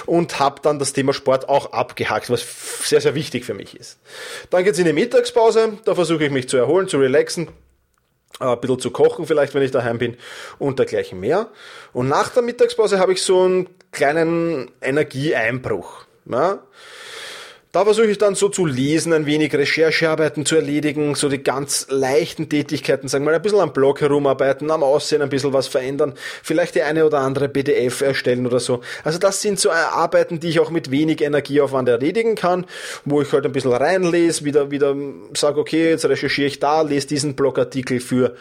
und 0.06 0.40
habe 0.40 0.60
dann 0.62 0.78
das 0.78 0.92
Thema 0.92 1.12
Sport 1.12 1.48
auch 1.48 1.72
abgehakt, 1.72 2.28
was 2.30 2.44
sehr, 2.84 3.00
sehr 3.00 3.14
wichtig 3.14 3.44
für 3.44 3.54
mich 3.54 3.76
ist. 3.78 3.98
Dann 4.50 4.64
geht's 4.64 4.78
in 4.78 4.86
die 4.86 4.92
Mittagspause. 4.92 5.78
Da 5.84 5.94
versuche 5.94 6.24
ich 6.24 6.30
mich 6.30 6.48
zu 6.48 6.56
erholen, 6.56 6.88
zu 6.88 6.98
relaxen 6.98 7.48
ein 8.38 8.60
bisschen 8.60 8.80
zu 8.80 8.90
kochen 8.90 9.26
vielleicht, 9.26 9.54
wenn 9.54 9.62
ich 9.62 9.70
daheim 9.70 9.98
bin 9.98 10.16
und 10.58 10.78
dergleichen 10.78 11.20
mehr. 11.20 11.48
Und 11.92 12.08
nach 12.08 12.30
der 12.30 12.42
Mittagspause 12.42 12.98
habe 12.98 13.12
ich 13.12 13.22
so 13.22 13.42
einen 13.42 13.68
kleinen 13.90 14.70
Energieeinbruch. 14.80 16.04
Ja? 16.26 16.60
Da 17.72 17.86
versuche 17.86 18.08
ich 18.08 18.18
dann 18.18 18.34
so 18.34 18.50
zu 18.50 18.66
lesen, 18.66 19.14
ein 19.14 19.24
wenig 19.24 19.54
Recherchearbeiten 19.54 20.44
zu 20.44 20.56
erledigen, 20.56 21.14
so 21.14 21.30
die 21.30 21.42
ganz 21.42 21.86
leichten 21.88 22.50
Tätigkeiten, 22.50 23.08
sagen 23.08 23.24
wir 23.24 23.30
mal, 23.30 23.36
ein 23.36 23.40
bisschen 23.40 23.60
am 23.60 23.72
Blog 23.72 24.02
herumarbeiten, 24.02 24.70
am 24.70 24.82
Aussehen 24.82 25.22
ein 25.22 25.30
bisschen 25.30 25.54
was 25.54 25.68
verändern, 25.68 26.12
vielleicht 26.42 26.74
die 26.74 26.82
eine 26.82 27.06
oder 27.06 27.20
andere 27.20 27.48
PDF 27.48 28.02
erstellen 28.02 28.46
oder 28.46 28.60
so. 28.60 28.82
Also 29.04 29.18
das 29.18 29.40
sind 29.40 29.58
so 29.58 29.70
Arbeiten, 29.70 30.38
die 30.38 30.50
ich 30.50 30.60
auch 30.60 30.68
mit 30.68 30.90
wenig 30.90 31.22
Energieaufwand 31.22 31.88
erledigen 31.88 32.34
kann, 32.34 32.66
wo 33.06 33.22
ich 33.22 33.32
halt 33.32 33.46
ein 33.46 33.52
bisschen 33.52 33.72
reinlese, 33.72 34.44
wieder, 34.44 34.70
wieder 34.70 34.94
sage, 35.34 35.58
okay, 35.58 35.88
jetzt 35.88 36.04
recherchiere 36.04 36.48
ich 36.48 36.60
da, 36.60 36.82
lese 36.82 37.06
diesen 37.06 37.36
Blogartikel 37.36 38.00
für 38.00 38.36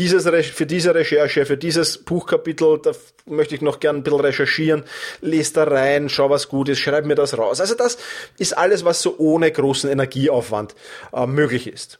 dieses, 0.00 0.26
für 0.52 0.64
diese 0.64 0.94
Recherche, 0.94 1.44
für 1.44 1.58
dieses 1.58 1.98
Buchkapitel, 1.98 2.80
da 2.82 2.92
möchte 3.26 3.54
ich 3.54 3.60
noch 3.60 3.80
gern 3.80 3.96
ein 3.96 4.02
bisschen 4.02 4.20
recherchieren, 4.20 4.84
lese 5.20 5.52
da 5.52 5.64
rein, 5.64 6.08
schau 6.08 6.30
was 6.30 6.48
gut 6.48 6.70
ist, 6.70 6.78
schreib 6.78 7.04
mir 7.04 7.16
das 7.16 7.36
raus. 7.36 7.60
Also 7.60 7.74
das 7.74 7.98
ist 8.38 8.56
alles, 8.56 8.82
was 8.86 9.02
so 9.02 9.16
ohne 9.18 9.52
großen 9.52 9.90
Energieaufwand 9.90 10.74
äh, 11.12 11.26
möglich 11.26 11.66
ist. 11.66 11.98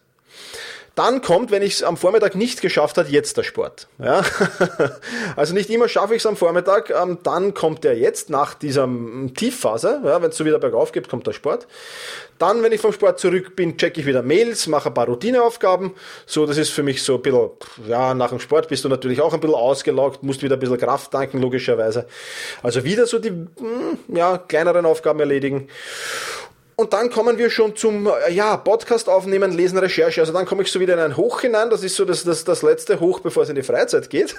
Dann 0.95 1.23
kommt, 1.23 1.51
wenn 1.51 1.63
ich 1.63 1.75
es 1.75 1.83
am 1.83 1.97
Vormittag 1.97 2.35
nicht 2.35 2.61
geschafft 2.61 2.99
hat, 2.99 3.09
jetzt 3.09 3.37
der 3.37 3.43
Sport. 3.43 3.89
Ja? 3.99 4.23
also 5.37 5.55
nicht 5.55 5.71
immer 5.71 5.89
schaffe 5.89 6.15
ich 6.15 6.23
es 6.23 6.27
am 6.27 6.37
Vormittag, 6.37 6.91
ähm, 6.91 7.19
dann 7.23 7.55
kommt 7.55 7.85
der 7.85 7.97
jetzt 7.97 8.31
nach 8.31 8.55
dieser 8.55 8.89
Tiefphase, 9.35 10.01
ja, 10.05 10.21
wenn 10.21 10.31
es 10.31 10.37
so 10.37 10.45
wieder 10.45 10.59
bergauf 10.59 10.93
geht, 10.93 11.09
kommt 11.09 11.27
der 11.27 11.33
Sport. 11.33 11.67
Dann, 12.39 12.63
wenn 12.63 12.73
ich 12.73 12.81
vom 12.81 12.93
Sport 12.93 13.21
zurück 13.21 13.55
bin, 13.55 13.77
checke 13.77 14.01
ich 14.01 14.07
wieder 14.07 14.23
Mails, 14.23 14.67
mache 14.67 14.89
ein 14.89 14.95
paar 14.95 15.07
Routineaufgaben. 15.07 15.93
So, 16.25 16.47
das 16.47 16.57
ist 16.57 16.71
für 16.71 16.83
mich 16.83 17.03
so 17.03 17.17
ein 17.17 17.23
bisschen, 17.23 17.51
ja, 17.87 18.15
nach 18.15 18.31
dem 18.31 18.41
Sport 18.41 18.69
bist 18.69 18.83
du 18.83 18.89
natürlich 18.89 19.21
auch 19.21 19.35
ein 19.35 19.41
bisschen 19.41 19.55
ausgelaugt, 19.55 20.23
musst 20.23 20.43
wieder 20.43 20.57
ein 20.57 20.61
bisschen 20.61 20.79
Kraft 20.79 21.11
tanken, 21.11 21.43
logischerweise. 21.43 22.07
Also 22.63 22.83
wieder 22.83 23.07
so 23.07 23.19
die, 23.19 23.29
hm, 23.29 23.99
ja, 24.09 24.39
kleineren 24.39 24.87
Aufgaben 24.87 25.21
erledigen. 25.21 25.69
Und 26.81 26.95
dann 26.95 27.11
kommen 27.11 27.37
wir 27.37 27.51
schon 27.51 27.77
zum 27.77 28.07
äh, 28.07 28.33
ja, 28.33 28.57
Podcast 28.57 29.11
aufnehmen, 29.11 29.53
lesen, 29.53 29.77
Recherche. 29.77 30.23
Also 30.23 30.33
dann 30.33 30.47
komme 30.47 30.63
ich 30.63 30.73
so 30.73 30.81
wieder 30.81 30.95
in 30.95 31.01
ein 31.01 31.15
Hoch 31.19 31.43
hinein. 31.43 31.69
Das 31.69 31.83
ist 31.83 31.95
so 31.95 32.07
das, 32.07 32.25
das, 32.25 32.43
das 32.45 32.63
letzte 32.63 33.01
Hoch, 33.01 33.21
bevor 33.21 33.43
es 33.43 33.51
in 33.51 33.55
die 33.55 33.63
Freizeit 33.63 34.09
geht. 34.09 34.35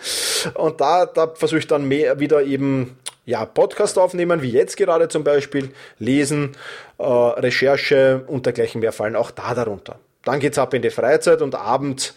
und 0.54 0.80
da, 0.80 1.06
da 1.06 1.28
versuche 1.32 1.60
ich 1.60 1.68
dann 1.68 1.86
mehr 1.86 2.18
wieder 2.18 2.42
eben 2.42 2.98
ja, 3.24 3.44
Podcast 3.44 4.00
aufnehmen, 4.00 4.42
wie 4.42 4.50
jetzt 4.50 4.76
gerade 4.76 5.06
zum 5.06 5.22
Beispiel, 5.22 5.70
lesen, 6.00 6.56
äh, 6.98 7.04
Recherche 7.04 8.24
und 8.26 8.46
dergleichen 8.46 8.80
mehr 8.80 8.90
fallen 8.90 9.14
auch 9.14 9.30
da 9.30 9.54
darunter. 9.54 10.00
Dann 10.24 10.40
geht's 10.40 10.58
ab 10.58 10.74
in 10.74 10.82
die 10.82 10.90
Freizeit 10.90 11.40
und 11.40 11.54
abends 11.54 12.16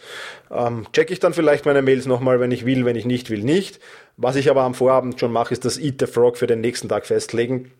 ähm, 0.50 0.84
checke 0.92 1.12
ich 1.12 1.20
dann 1.20 1.32
vielleicht 1.32 1.64
meine 1.64 1.82
Mails 1.82 2.06
nochmal, 2.06 2.40
wenn 2.40 2.50
ich 2.50 2.66
will, 2.66 2.84
wenn 2.84 2.96
ich 2.96 3.04
nicht 3.04 3.30
will, 3.30 3.44
nicht. 3.44 3.78
Was 4.16 4.34
ich 4.34 4.50
aber 4.50 4.62
am 4.62 4.74
Vorabend 4.74 5.20
schon 5.20 5.30
mache, 5.30 5.54
ist 5.54 5.64
das 5.64 5.78
Eat 5.78 6.00
the 6.00 6.06
Frog 6.08 6.38
für 6.38 6.48
den 6.48 6.60
nächsten 6.60 6.88
Tag 6.88 7.06
festlegen. 7.06 7.70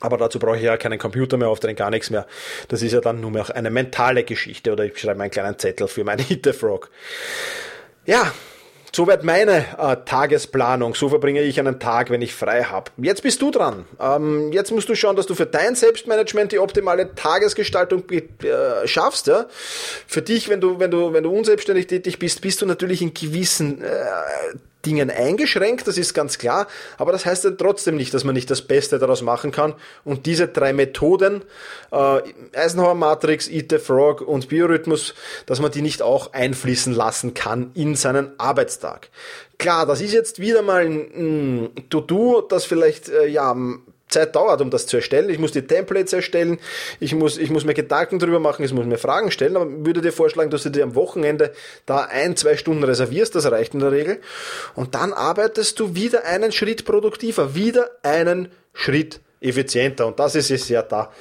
Aber 0.00 0.18
dazu 0.18 0.38
brauche 0.38 0.56
ich 0.56 0.62
ja 0.62 0.76
keinen 0.76 0.98
Computer 0.98 1.36
mehr 1.36 1.48
aufdrehen, 1.48 1.76
gar 1.76 1.90
nichts 1.90 2.10
mehr. 2.10 2.26
Das 2.68 2.82
ist 2.82 2.92
ja 2.92 3.00
dann 3.00 3.20
nur 3.20 3.30
mehr 3.30 3.54
eine 3.54 3.70
mentale 3.70 4.24
Geschichte 4.24 4.72
oder 4.72 4.84
ich 4.84 4.98
schreibe 4.98 5.22
einen 5.22 5.30
kleinen 5.30 5.58
Zettel 5.58 5.88
für 5.88 6.04
meine 6.04 6.22
Hit 6.24 6.44
the 6.44 6.52
Frog. 6.52 6.90
Ja, 8.04 8.32
Soweit 8.96 9.24
meine 9.24 9.66
äh, 9.78 9.96
Tagesplanung. 10.06 10.94
So 10.94 11.10
verbringe 11.10 11.42
ich 11.42 11.60
einen 11.60 11.78
Tag, 11.78 12.08
wenn 12.08 12.22
ich 12.22 12.34
frei 12.34 12.62
habe. 12.62 12.90
Jetzt 12.96 13.22
bist 13.22 13.42
du 13.42 13.50
dran. 13.50 13.84
Ähm, 14.00 14.52
jetzt 14.52 14.70
musst 14.70 14.88
du 14.88 14.94
schauen, 14.94 15.16
dass 15.16 15.26
du 15.26 15.34
für 15.34 15.44
dein 15.44 15.74
Selbstmanagement 15.74 16.52
die 16.52 16.58
optimale 16.58 17.14
Tagesgestaltung 17.14 18.04
äh, 18.08 18.86
schaffst. 18.86 19.26
Ja? 19.26 19.48
Für 20.06 20.22
dich, 20.22 20.48
wenn 20.48 20.62
du, 20.62 20.78
wenn 20.78 20.90
du, 20.90 21.12
wenn 21.12 21.24
du 21.24 21.30
unselbstständig 21.30 21.88
tätig 21.88 22.18
bist, 22.18 22.40
bist 22.40 22.62
du 22.62 22.64
natürlich 22.66 23.02
in 23.02 23.12
gewissen 23.12 23.82
äh, 23.82 23.88
Dingen 24.86 25.10
eingeschränkt, 25.10 25.86
das 25.86 25.98
ist 25.98 26.14
ganz 26.14 26.38
klar, 26.38 26.68
aber 26.96 27.12
das 27.12 27.26
heißt 27.26 27.44
dann 27.44 27.58
trotzdem 27.58 27.96
nicht, 27.96 28.14
dass 28.14 28.24
man 28.24 28.34
nicht 28.34 28.50
das 28.50 28.62
Beste 28.62 28.98
daraus 28.98 29.20
machen 29.20 29.50
kann. 29.50 29.74
Und 30.04 30.26
diese 30.26 30.48
drei 30.48 30.72
Methoden, 30.72 31.42
äh, 31.90 32.20
Eisenhower 32.54 32.94
Matrix, 32.94 33.48
Eat 33.48 33.66
the 33.70 33.78
Frog 33.78 34.20
und 34.20 34.48
Biorhythmus, 34.48 35.14
dass 35.46 35.60
man 35.60 35.72
die 35.72 35.82
nicht 35.82 36.02
auch 36.02 36.32
einfließen 36.32 36.94
lassen 36.94 37.34
kann 37.34 37.70
in 37.74 37.96
seinen 37.96 38.38
Arbeitstag. 38.38 39.08
Klar, 39.58 39.86
das 39.86 40.00
ist 40.00 40.12
jetzt 40.12 40.38
wieder 40.38 40.62
mal 40.62 40.84
ein, 40.84 41.70
ein 41.74 41.88
To-Do, 41.90 42.42
das 42.42 42.64
vielleicht 42.64 43.08
äh, 43.08 43.26
ja 43.26 43.54
Zeit 44.08 44.36
dauert, 44.36 44.60
um 44.60 44.70
das 44.70 44.86
zu 44.86 44.96
erstellen. 44.96 45.30
Ich 45.30 45.38
muss 45.38 45.52
die 45.52 45.66
Templates 45.66 46.12
erstellen, 46.12 46.58
ich 47.00 47.14
muss, 47.14 47.38
ich 47.38 47.50
muss 47.50 47.64
mir 47.64 47.74
Gedanken 47.74 48.18
drüber 48.18 48.38
machen, 48.38 48.64
ich 48.64 48.72
muss 48.72 48.86
mir 48.86 48.98
Fragen 48.98 49.30
stellen, 49.30 49.56
aber 49.56 49.68
würde 49.84 50.00
dir 50.00 50.12
vorschlagen, 50.12 50.50
dass 50.50 50.62
du 50.62 50.70
dir 50.70 50.84
am 50.84 50.94
Wochenende 50.94 51.52
da 51.86 52.02
ein, 52.02 52.36
zwei 52.36 52.56
Stunden 52.56 52.84
reservierst, 52.84 53.34
das 53.34 53.50
reicht 53.50 53.74
in 53.74 53.80
der 53.80 53.92
Regel. 53.92 54.20
Und 54.74 54.94
dann 54.94 55.12
arbeitest 55.12 55.80
du 55.80 55.94
wieder 55.94 56.24
einen 56.24 56.52
Schritt 56.52 56.84
produktiver, 56.84 57.54
wieder 57.54 57.90
einen 58.02 58.50
Schritt 58.72 59.20
effizienter. 59.40 60.06
Und 60.06 60.20
das 60.20 60.34
ist 60.34 60.50
es 60.50 60.68
ja 60.68 60.82
da, 60.82 61.12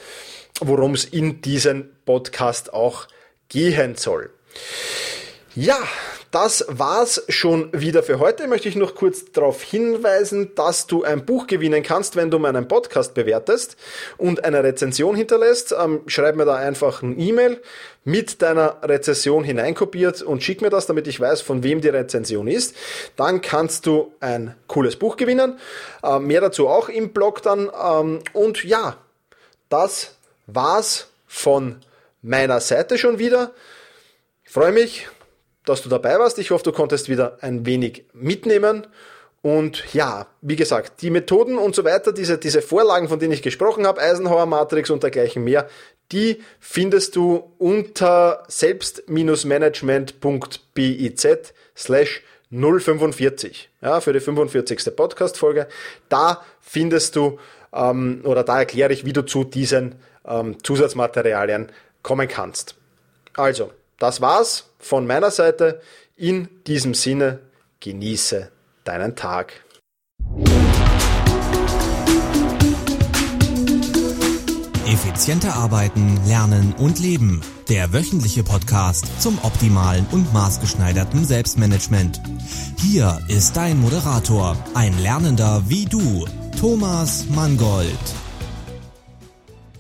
worum 0.62 0.94
es 0.94 1.06
in 1.06 1.42
diesem 1.42 1.90
Podcast 2.06 2.74
auch 2.74 3.08
gehen 3.50 3.96
soll. 3.96 4.30
Ja, 5.56 5.80
das 6.36 6.66
war's 6.68 7.24
schon 7.30 7.70
wieder 7.72 8.04
für 8.04 8.20
heute. 8.20 8.50
Möchte 8.50 8.68
ich 8.68 8.76
noch 8.76 8.94
kurz 8.94 9.32
darauf 9.32 9.64
hinweisen, 9.64 10.54
dass 10.54 10.86
du 10.86 11.06
ein 11.06 11.26
Buch 11.26 11.48
gewinnen 11.48 11.82
kannst, 11.82 12.18
wenn 12.18 12.30
du 12.30 12.40
meinen 12.40 12.68
Podcast 12.68 13.14
bewertest 13.14 13.78
und 14.18 14.44
eine 14.44 14.62
Rezension 14.62 15.16
hinterlässt. 15.16 15.74
Ähm, 15.80 16.02
schreib 16.08 16.36
mir 16.36 16.44
da 16.44 16.56
einfach 16.56 17.02
ein 17.02 17.18
E-Mail 17.18 17.62
mit 18.04 18.42
deiner 18.42 18.80
Rezension 18.84 19.46
hineinkopiert 19.46 20.24
und 20.24 20.44
schick 20.44 20.62
mir 20.62 20.70
das, 20.70 20.88
damit 20.88 21.08
ich 21.08 21.22
weiß, 21.22 21.40
von 21.40 21.64
wem 21.64 21.80
die 21.80 21.88
Rezension 21.88 22.50
ist. 22.50 22.76
Dann 23.16 23.40
kannst 23.40 23.86
du 23.86 24.14
ein 24.20 24.56
cooles 24.68 24.98
Buch 24.98 25.16
gewinnen. 25.16 25.58
Ähm, 26.04 26.28
mehr 26.28 26.42
dazu 26.42 26.68
auch 26.68 26.90
im 26.90 27.14
Blog 27.14 27.44
dann. 27.44 27.72
Ähm, 27.82 28.20
und 28.34 28.66
ja, 28.66 28.98
das 29.70 30.16
war's 30.48 31.08
von 31.28 31.78
meiner 32.22 32.60
Seite 32.60 32.98
schon 32.98 33.20
wieder. 33.20 33.54
Ich 34.44 34.52
freue 34.52 34.74
mich, 34.74 35.08
dass 35.66 35.82
du 35.82 35.90
dabei 35.90 36.18
warst. 36.20 36.40
Ich 36.40 36.52
hoffe, 36.52 36.64
du 36.64 36.72
konntest 36.72 37.10
wieder 37.10 37.38
ein 37.42 37.66
wenig 37.66 38.06
mitnehmen. 38.14 38.88
Und 39.42 39.94
ja, 39.94 40.28
wie 40.42 40.56
gesagt, 40.56 41.02
die 41.04 41.10
Methoden 41.12 41.60
und 41.60 41.76
so 41.76 41.84
weiter, 41.84 42.12
diese, 42.12 42.40
diese 42.40 42.64
Vorlagen, 42.64 43.08
von 43.10 43.20
denen 43.20 43.34
ich 43.34 43.44
gesprochen 43.44 43.86
habe, 43.86 44.02
Eisenhower 44.02 44.48
Matrix 44.48 44.90
und 44.90 45.04
dergleichen 45.04 45.44
mehr, 45.44 45.70
die 46.12 46.42
findest 46.60 47.16
du 47.16 47.52
unter 47.60 48.44
selbst-management.biz 48.48 51.28
slash 51.78 52.24
045, 52.52 53.70
ja, 53.82 54.02
für 54.02 54.14
die 54.14 54.20
45. 54.20 54.96
Podcast-Folge. 54.96 55.68
Da 56.10 56.44
findest 56.60 57.16
du, 57.16 57.40
ähm, 57.74 58.22
oder 58.24 58.44
da 58.44 58.60
erkläre 58.60 58.94
ich, 58.94 59.06
wie 59.06 59.14
du 59.14 59.24
zu 59.24 59.44
diesen 59.44 59.96
ähm, 60.26 60.64
Zusatzmaterialien 60.64 61.72
kommen 62.02 62.28
kannst. 62.28 62.76
Also, 63.36 63.72
das 64.00 64.22
war's 64.22 64.66
von 64.80 65.08
meiner 65.08 65.32
Seite. 65.32 65.82
In 66.16 66.48
diesem 66.66 66.94
Sinne, 66.94 67.40
genieße 67.80 68.52
deinen 68.84 69.16
Tag. 69.16 69.54
Effizienter 74.88 75.56
arbeiten, 75.56 76.20
lernen 76.28 76.74
und 76.78 77.00
leben. 77.00 77.42
Der 77.68 77.92
wöchentliche 77.92 78.44
Podcast 78.44 79.06
zum 79.22 79.40
optimalen 79.44 80.06
und 80.12 80.32
maßgeschneiderten 80.34 81.26
Selbstmanagement. 81.26 82.22
Hier 82.78 83.20
ist 83.28 83.58
dein 83.58 83.82
Moderator, 83.82 84.56
ein 84.74 84.98
Lernender 85.00 85.64
wie 85.68 85.86
du, 85.86 86.26
Thomas 86.60 87.26
Mangold. 87.30 88.00